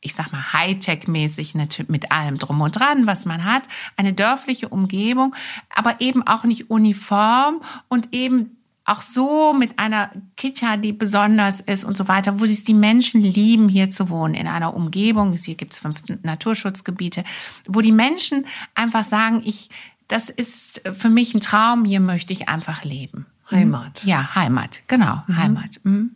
[0.00, 1.54] ich sag mal Hightech-mäßig
[1.88, 3.64] mit allem drum und dran, was man hat,
[3.98, 5.34] eine dörfliche Umgebung,
[5.68, 8.55] aber eben auch nicht uniform und eben
[8.86, 13.20] auch so mit einer Kita, die besonders ist und so weiter, wo es die Menschen
[13.20, 17.24] lieben, hier zu wohnen, in einer Umgebung, hier gibt es fünf Naturschutzgebiete,
[17.66, 19.70] wo die Menschen einfach sagen, ich,
[20.06, 23.26] das ist für mich ein Traum, hier möchte ich einfach leben.
[23.50, 24.04] Heimat.
[24.04, 25.36] Ja, Heimat, genau, mhm.
[25.36, 25.80] Heimat.
[25.82, 26.10] Mhm.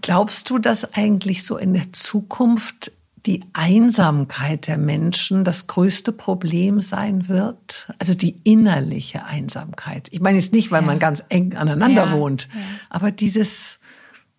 [0.00, 2.92] Glaubst du, dass eigentlich so in der Zukunft
[3.26, 7.92] die Einsamkeit der Menschen das größte Problem sein wird?
[7.98, 10.08] Also die innerliche Einsamkeit.
[10.10, 10.86] Ich meine jetzt nicht, weil ja.
[10.86, 12.12] man ganz eng aneinander ja.
[12.12, 12.60] wohnt, ja.
[12.90, 13.80] aber dieses,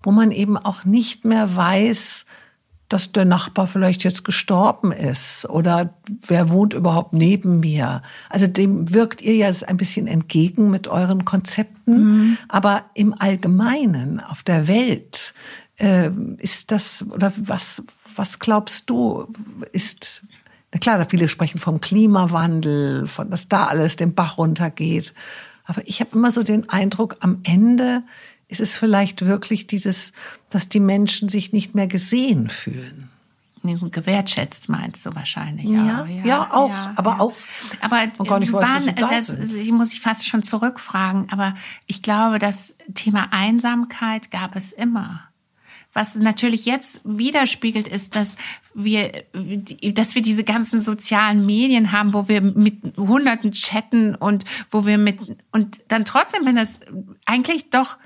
[0.03, 2.25] wo man eben auch nicht mehr weiß,
[2.89, 5.95] dass der Nachbar vielleicht jetzt gestorben ist oder
[6.27, 8.03] wer wohnt überhaupt neben mir.
[8.29, 12.37] Also dem wirkt ihr ja ein bisschen entgegen mit euren Konzepten, mhm.
[12.47, 15.33] aber im Allgemeinen auf der Welt
[15.77, 17.83] ist das oder was
[18.15, 19.27] was glaubst du,
[19.71, 20.23] ist
[20.71, 25.13] na klar, viele sprechen vom Klimawandel, von dass da alles den Bach runtergeht.
[25.63, 28.03] Aber ich habe immer so den Eindruck, am Ende
[28.49, 30.11] ist es vielleicht wirklich dieses,
[30.49, 33.09] dass die Menschen sich nicht mehr gesehen fühlen.
[33.63, 35.65] Gewertschätzt meinst du wahrscheinlich.
[35.67, 37.19] Ja, ja, ja auch, ja, aber ja.
[37.19, 37.33] auch.
[37.81, 41.31] Aber gar nicht weiß, wann, das, das muss ich fast schon zurückfragen.
[41.31, 41.55] Aber
[41.87, 45.23] ich glaube, das Thema Einsamkeit gab es immer.
[45.95, 48.35] Was natürlich jetzt widerspiegelt ist, dass
[48.73, 49.23] wir,
[49.93, 54.97] dass wir diese ganzen sozialen Medien haben, wo wir mit Hunderten chatten und wo wir
[54.97, 55.17] mit,
[55.53, 56.81] und dann trotzdem, wenn das
[57.25, 57.97] eigentlich doch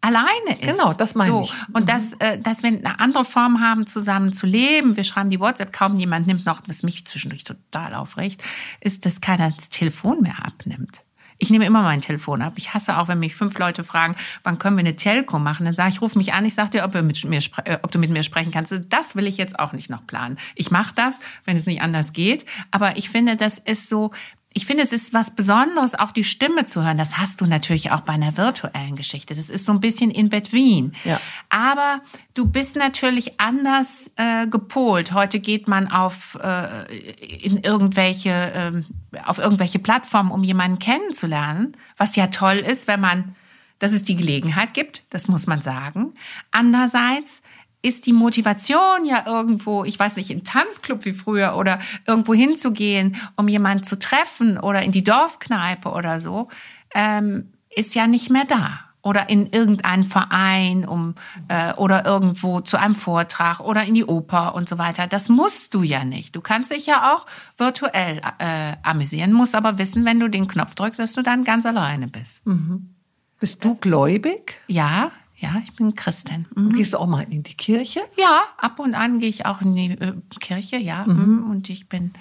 [0.00, 0.70] alleine ist.
[0.70, 1.42] Genau, das meine so.
[1.42, 1.54] ich.
[1.72, 1.86] Und mhm.
[1.86, 4.96] dass, äh, dass wir eine andere Form haben, zusammen zu leben.
[4.96, 8.44] Wir schreiben die WhatsApp, kaum jemand nimmt noch, was mich zwischendurch total aufregt,
[8.80, 11.03] ist, dass keiner das Telefon mehr abnimmt.
[11.38, 12.54] Ich nehme immer mein Telefon ab.
[12.56, 15.64] Ich hasse auch, wenn mich fünf Leute fragen, wann können wir eine Telco machen?
[15.66, 18.10] Dann sage ich, ruf mich an, ich sage dir, ob, mir, äh, ob du mit
[18.10, 18.74] mir sprechen kannst.
[18.88, 20.38] Das will ich jetzt auch nicht noch planen.
[20.54, 22.44] Ich mache das, wenn es nicht anders geht.
[22.70, 24.12] Aber ich finde, das ist so,
[24.56, 26.96] ich finde, es ist was Besonderes, auch die Stimme zu hören.
[26.96, 29.34] Das hast du natürlich auch bei einer virtuellen Geschichte.
[29.34, 30.94] Das ist so ein bisschen in between.
[31.04, 31.20] Ja.
[31.48, 32.00] Aber
[32.34, 35.12] du bist natürlich anders äh, gepolt.
[35.12, 42.14] Heute geht man auf äh, in irgendwelche äh, auf irgendwelche Plattformen, um jemanden kennenzulernen, was
[42.14, 43.34] ja toll ist, wenn man
[43.80, 45.02] dass es die Gelegenheit gibt.
[45.10, 46.14] Das muss man sagen.
[46.52, 47.42] Andererseits
[47.84, 53.16] ist die Motivation ja irgendwo, ich weiß nicht, in Tanzclub wie früher oder irgendwo hinzugehen,
[53.36, 56.48] um jemanden zu treffen oder in die Dorfkneipe oder so,
[56.94, 58.80] ähm, ist ja nicht mehr da.
[59.02, 61.14] Oder in irgendeinen Verein um
[61.48, 65.06] äh, oder irgendwo zu einem Vortrag oder in die Oper und so weiter.
[65.06, 66.34] Das musst du ja nicht.
[66.34, 67.26] Du kannst dich ja auch
[67.58, 71.66] virtuell äh, amüsieren, musst aber wissen, wenn du den Knopf drückst, dass du dann ganz
[71.66, 72.46] alleine bist.
[72.46, 72.94] Mhm.
[73.40, 74.54] Bist du das, gläubig?
[74.68, 75.12] Ja,
[75.44, 76.46] ja, ich bin Christin.
[76.54, 76.72] Mhm.
[76.72, 78.00] Gehst du auch mal in die Kirche?
[78.16, 81.04] Ja, ab und an gehe ich auch in die äh, Kirche, ja.
[81.06, 81.14] Mhm.
[81.14, 81.50] mhm.
[81.50, 82.12] Und ich bin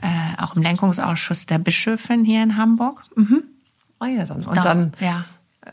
[0.00, 3.02] äh, auch im Lenkungsausschuss der Bischöfin hier in Hamburg.
[3.16, 3.42] Mhm.
[3.98, 4.44] Ah ja, dann.
[4.44, 5.24] Und da, dann ja.
[5.62, 5.70] Äh,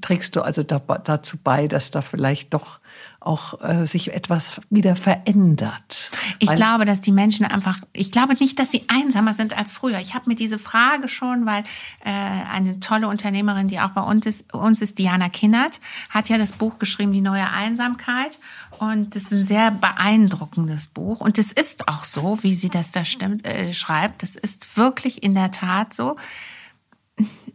[0.00, 2.78] trägst du also da, dazu bei, dass da vielleicht doch
[3.24, 6.10] auch äh, sich etwas wieder verändert.
[6.38, 9.72] Ich weil glaube, dass die Menschen einfach, ich glaube nicht, dass sie einsamer sind als
[9.72, 9.98] früher.
[10.00, 11.64] Ich habe mir diese Frage schon, weil
[12.04, 16.38] äh, eine tolle Unternehmerin, die auch bei uns ist, uns ist Diana Kinnert, hat ja
[16.38, 18.38] das Buch geschrieben, Die neue Einsamkeit.
[18.78, 21.20] Und das ist ein sehr beeindruckendes Buch.
[21.20, 24.22] Und es ist auch so, wie sie das da stimmt, äh, schreibt.
[24.22, 26.16] Das ist wirklich in der Tat so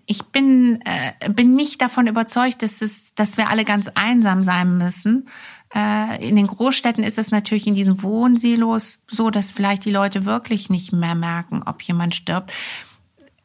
[0.06, 4.78] ich bin, äh, bin nicht davon überzeugt, dass, es, dass wir alle ganz einsam sein
[4.78, 5.30] müssen.
[5.74, 10.26] Äh, in den Großstädten ist es natürlich in diesen Wohnsilos so, dass vielleicht die Leute
[10.26, 12.54] wirklich nicht mehr merken, ob jemand stirbt.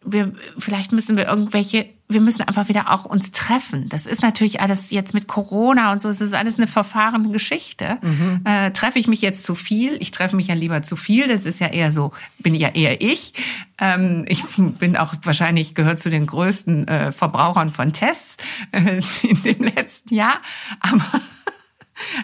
[0.05, 3.89] Wir, vielleicht müssen wir irgendwelche wir müssen einfach wieder auch uns treffen.
[3.89, 7.99] Das ist natürlich alles jetzt mit Corona und so, es ist alles eine verfahrene Geschichte.
[8.03, 8.43] Mhm.
[8.45, 9.97] Äh, treffe ich mich jetzt zu viel?
[10.01, 11.29] Ich treffe mich ja lieber zu viel.
[11.29, 13.33] Das ist ja eher so, bin ja eher ich.
[13.79, 18.37] Ähm, ich bin auch wahrscheinlich gehört zu den größten äh, Verbrauchern von Tests
[18.73, 20.41] äh, in dem letzten Jahr.
[20.81, 21.05] Aber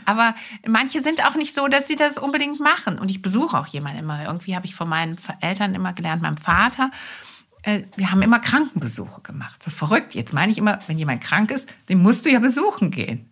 [0.05, 0.35] aber
[0.67, 2.99] manche sind auch nicht so, dass sie das unbedingt machen.
[2.99, 4.25] Und ich besuche auch jemanden immer.
[4.25, 6.91] Irgendwie habe ich von meinen Eltern immer gelernt, meinem Vater
[7.63, 9.63] äh, wir haben immer Krankenbesuche gemacht.
[9.63, 10.15] So verrückt.
[10.15, 13.29] Jetzt meine ich immer, wenn jemand krank ist, den musst du ja besuchen gehen.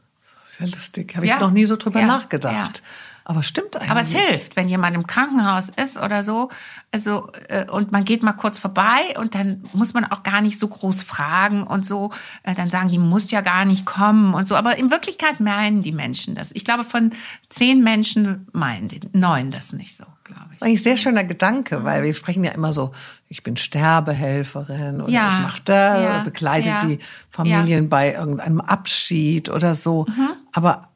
[0.47, 1.15] Sehr lustig.
[1.15, 1.39] Habe ich ja.
[1.39, 2.07] noch nie so drüber ja.
[2.07, 2.79] nachgedacht.
[2.79, 2.85] Ja.
[3.31, 3.91] Aber stimmt eigentlich.
[3.91, 6.49] Aber es hilft, wenn jemand im Krankenhaus ist oder so,
[6.93, 10.59] also äh, und man geht mal kurz vorbei und dann muss man auch gar nicht
[10.59, 12.11] so groß fragen und so.
[12.43, 14.57] Äh, dann sagen die muss ja gar nicht kommen und so.
[14.57, 16.53] Aber in Wirklichkeit meinen die Menschen das.
[16.53, 17.11] Ich glaube, von
[17.51, 20.63] zehn Menschen meinen die neun das nicht so, glaube ich.
[20.63, 22.93] Eigentlich sehr schöner Gedanke, weil wir sprechen ja immer so,
[23.29, 26.99] ich bin Sterbehelferin oder ja, ich mache da, ja, begleite ja, die
[27.31, 30.07] Familien bei irgendeinem Abschied oder so.
[30.09, 30.31] Mhm.
[30.55, 30.89] Aber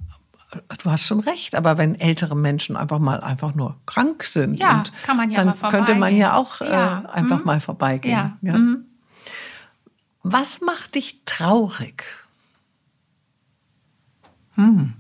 [0.78, 4.82] du hast schon recht, aber wenn ältere Menschen einfach mal einfach nur krank sind, ja,
[5.06, 7.04] ja dann könnte man ja auch äh, ja.
[7.06, 7.46] einfach mhm.
[7.46, 8.38] mal vorbeigehen.
[8.40, 8.84] Mhm.
[10.22, 12.04] Was macht dich traurig?
[14.54, 14.94] Hm.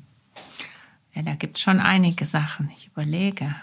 [1.14, 2.70] Ja, da gibt es schon einige Sachen.
[2.74, 3.54] Ich überlege.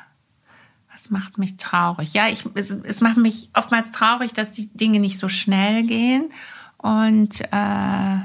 [0.92, 2.14] Was macht mich traurig?
[2.14, 6.32] Ja, ich, es, es macht mich oftmals traurig, dass die Dinge nicht so schnell gehen.
[6.78, 8.20] Und äh,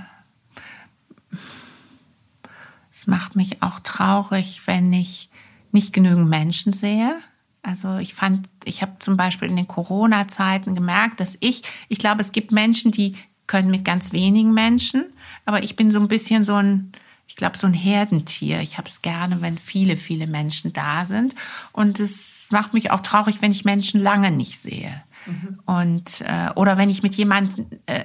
[3.06, 5.30] macht mich auch traurig, wenn ich
[5.72, 7.16] nicht genügend Menschen sehe.
[7.62, 12.20] Also ich fand, ich habe zum Beispiel in den Corona-Zeiten gemerkt, dass ich, ich glaube,
[12.20, 15.06] es gibt Menschen, die können mit ganz wenigen Menschen,
[15.44, 16.92] aber ich bin so ein bisschen so ein,
[17.26, 18.60] ich glaube, so ein Herdentier.
[18.60, 21.34] Ich habe es gerne, wenn viele, viele Menschen da sind.
[21.72, 25.02] Und es macht mich auch traurig, wenn ich Menschen lange nicht sehe.
[25.26, 25.60] Mhm.
[25.66, 28.04] Und äh, oder wenn ich mit jemandem, äh,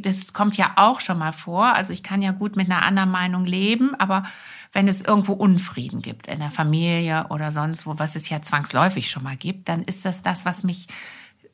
[0.00, 1.74] das kommt ja auch schon mal vor.
[1.74, 4.24] Also ich kann ja gut mit einer anderen Meinung leben, aber
[4.72, 9.10] wenn es irgendwo Unfrieden gibt in der Familie oder sonst wo, was es ja zwangsläufig
[9.10, 10.88] schon mal gibt, dann ist das das, was mich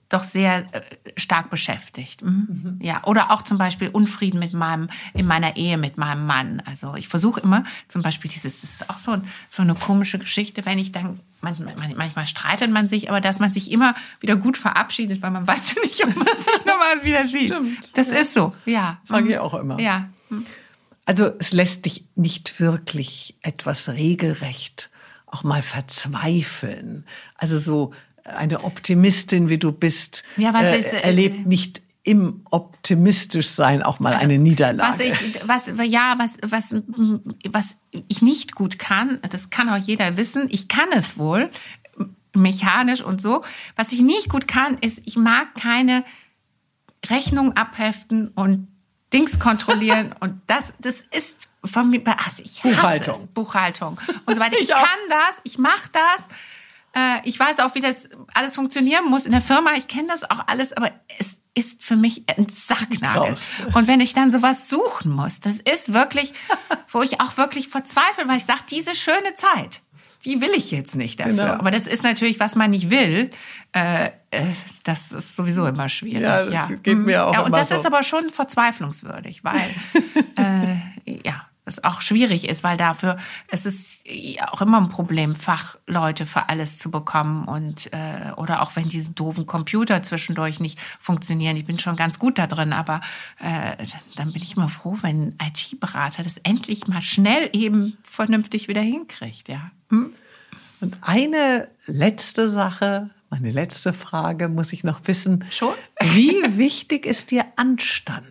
[0.09, 0.80] doch sehr äh,
[1.16, 2.22] stark beschäftigt.
[2.22, 2.47] Mhm.
[2.48, 2.78] Mhm.
[2.80, 6.62] Ja, oder auch zum Beispiel Unfrieden mit meinem in meiner Ehe mit meinem Mann.
[6.64, 9.20] Also ich versuche immer zum Beispiel dieses, das ist auch so,
[9.51, 13.52] so eine komische Geschichte, wenn ich dann manchmal, manchmal streitet man sich, aber dass man
[13.52, 17.26] sich immer wieder gut verabschiedet, weil man weiß ja nicht, ob man sich nochmal wieder
[17.26, 17.51] sieht.
[17.51, 17.97] Stimmt.
[17.97, 18.18] Das ja.
[18.18, 18.98] ist so, ja.
[19.05, 19.78] Sage ich auch immer.
[19.78, 20.09] Ja.
[21.05, 24.90] Also es lässt dich nicht wirklich etwas regelrecht
[25.30, 27.05] auch mal verzweifeln.
[27.35, 27.93] Also so
[28.37, 34.01] eine Optimistin, wie du bist, ja, äh, ist, äh, erlebt nicht im optimistisch sein auch
[34.01, 34.91] mal also, eine Niederlage.
[34.91, 36.75] Was ich, was, ja, was, was,
[37.51, 37.77] was
[38.09, 40.47] ich nicht gut kann, das kann auch jeder wissen.
[40.49, 41.51] Ich kann es wohl,
[42.35, 43.45] mechanisch und so.
[43.77, 46.03] Was ich nicht gut kann, ist, ich mag keine
[47.11, 48.69] Rechnung abheften und
[49.13, 53.17] Dings kontrollieren und das, das ist von mir, also ich hasse Buchhaltung.
[53.17, 54.57] Es, Buchhaltung und so weiter.
[54.61, 56.29] Ich, ich kann das, ich mache das
[56.99, 59.73] äh, ich weiß auch, wie das alles funktionieren muss in der Firma.
[59.77, 63.31] Ich kenne das auch alles, aber es ist für mich ein Sacknagel.
[63.31, 63.43] Raus.
[63.75, 66.33] Und wenn ich dann sowas suchen muss, das ist wirklich,
[66.89, 69.81] wo ich auch wirklich verzweifle, weil ich sage, diese schöne Zeit,
[70.25, 71.33] die will ich jetzt nicht dafür.
[71.33, 71.53] Genau.
[71.53, 73.31] Aber das ist natürlich, was man nicht will.
[73.73, 74.45] Äh, äh,
[74.85, 76.23] das ist sowieso immer schwierig.
[76.23, 76.69] Ja, das ja.
[76.83, 77.77] geht mir auch ja, Und das so.
[77.77, 79.61] ist aber schon verzweiflungswürdig, weil
[80.37, 83.19] äh, ja, es auch schwierig ist, weil dafür
[83.49, 84.05] es ist
[84.51, 89.12] auch immer ein Problem, Fachleute für alles zu bekommen und äh, oder auch wenn diese
[89.12, 91.57] doofen Computer zwischendurch nicht funktionieren.
[91.57, 93.01] Ich bin schon ganz gut da drin, aber
[93.39, 93.85] äh,
[94.16, 98.82] dann bin ich immer froh, wenn ein IT-Berater das endlich mal schnell eben vernünftig wieder
[98.82, 99.49] hinkriegt.
[99.49, 99.70] Ja.
[99.90, 100.12] Hm?
[100.81, 105.45] Und eine letzte Sache, meine letzte Frage muss ich noch wissen.
[105.51, 105.74] Schon?
[106.01, 108.27] Wie wichtig ist dir Anstand?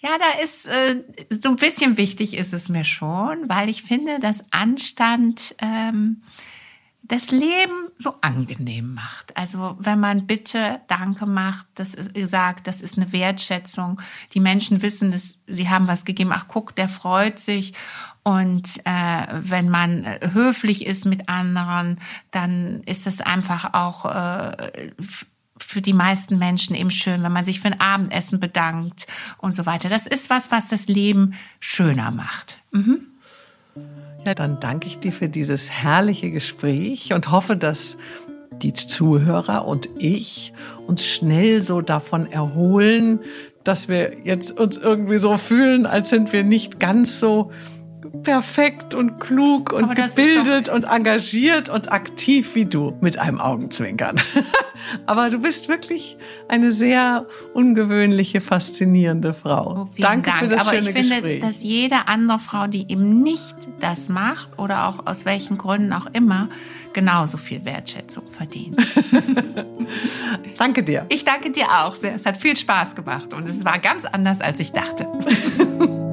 [0.00, 4.20] Ja, da ist äh, so ein bisschen wichtig ist es mir schon, weil ich finde,
[4.20, 6.22] dass Anstand ähm,
[7.02, 9.36] das Leben so angenehm macht.
[9.36, 14.00] Also wenn man Bitte, Danke macht, das ist gesagt, das ist eine Wertschätzung.
[14.34, 16.30] Die Menschen wissen, dass sie haben was gegeben.
[16.32, 17.72] Ach, guck, der freut sich.
[18.22, 21.98] Und äh, wenn man höflich ist mit anderen,
[22.30, 24.92] dann ist das einfach auch äh,
[25.60, 29.06] für die meisten Menschen eben schön, wenn man sich für ein Abendessen bedankt
[29.38, 29.88] und so weiter.
[29.88, 32.58] Das ist was, was das Leben schöner macht.
[32.72, 33.06] Mhm.
[34.26, 37.98] Ja, dann danke ich dir für dieses herrliche Gespräch und hoffe, dass
[38.62, 40.52] die Zuhörer und ich
[40.86, 43.20] uns schnell so davon erholen,
[43.64, 47.50] dass wir jetzt uns irgendwie so fühlen, als sind wir nicht ganz so
[48.22, 54.16] perfekt und klug und gebildet und engagiert und aktiv wie du mit einem Augenzwinkern.
[55.06, 56.16] Aber du bist wirklich
[56.48, 59.88] eine sehr ungewöhnliche, faszinierende Frau.
[59.88, 60.42] Oh, Danke Dank.
[60.42, 61.02] für das Aber schöne Gespräch.
[61.02, 61.40] ich finde, Gespräch.
[61.40, 66.06] dass jede andere Frau, die eben nicht das macht oder auch aus welchen Gründen auch
[66.12, 66.48] immer,
[66.92, 68.76] genauso viel Wertschätzung verdient.
[70.58, 71.06] danke dir.
[71.08, 72.14] Ich danke dir auch sehr.
[72.14, 75.06] Es hat viel Spaß gemacht und es war ganz anders, als ich dachte.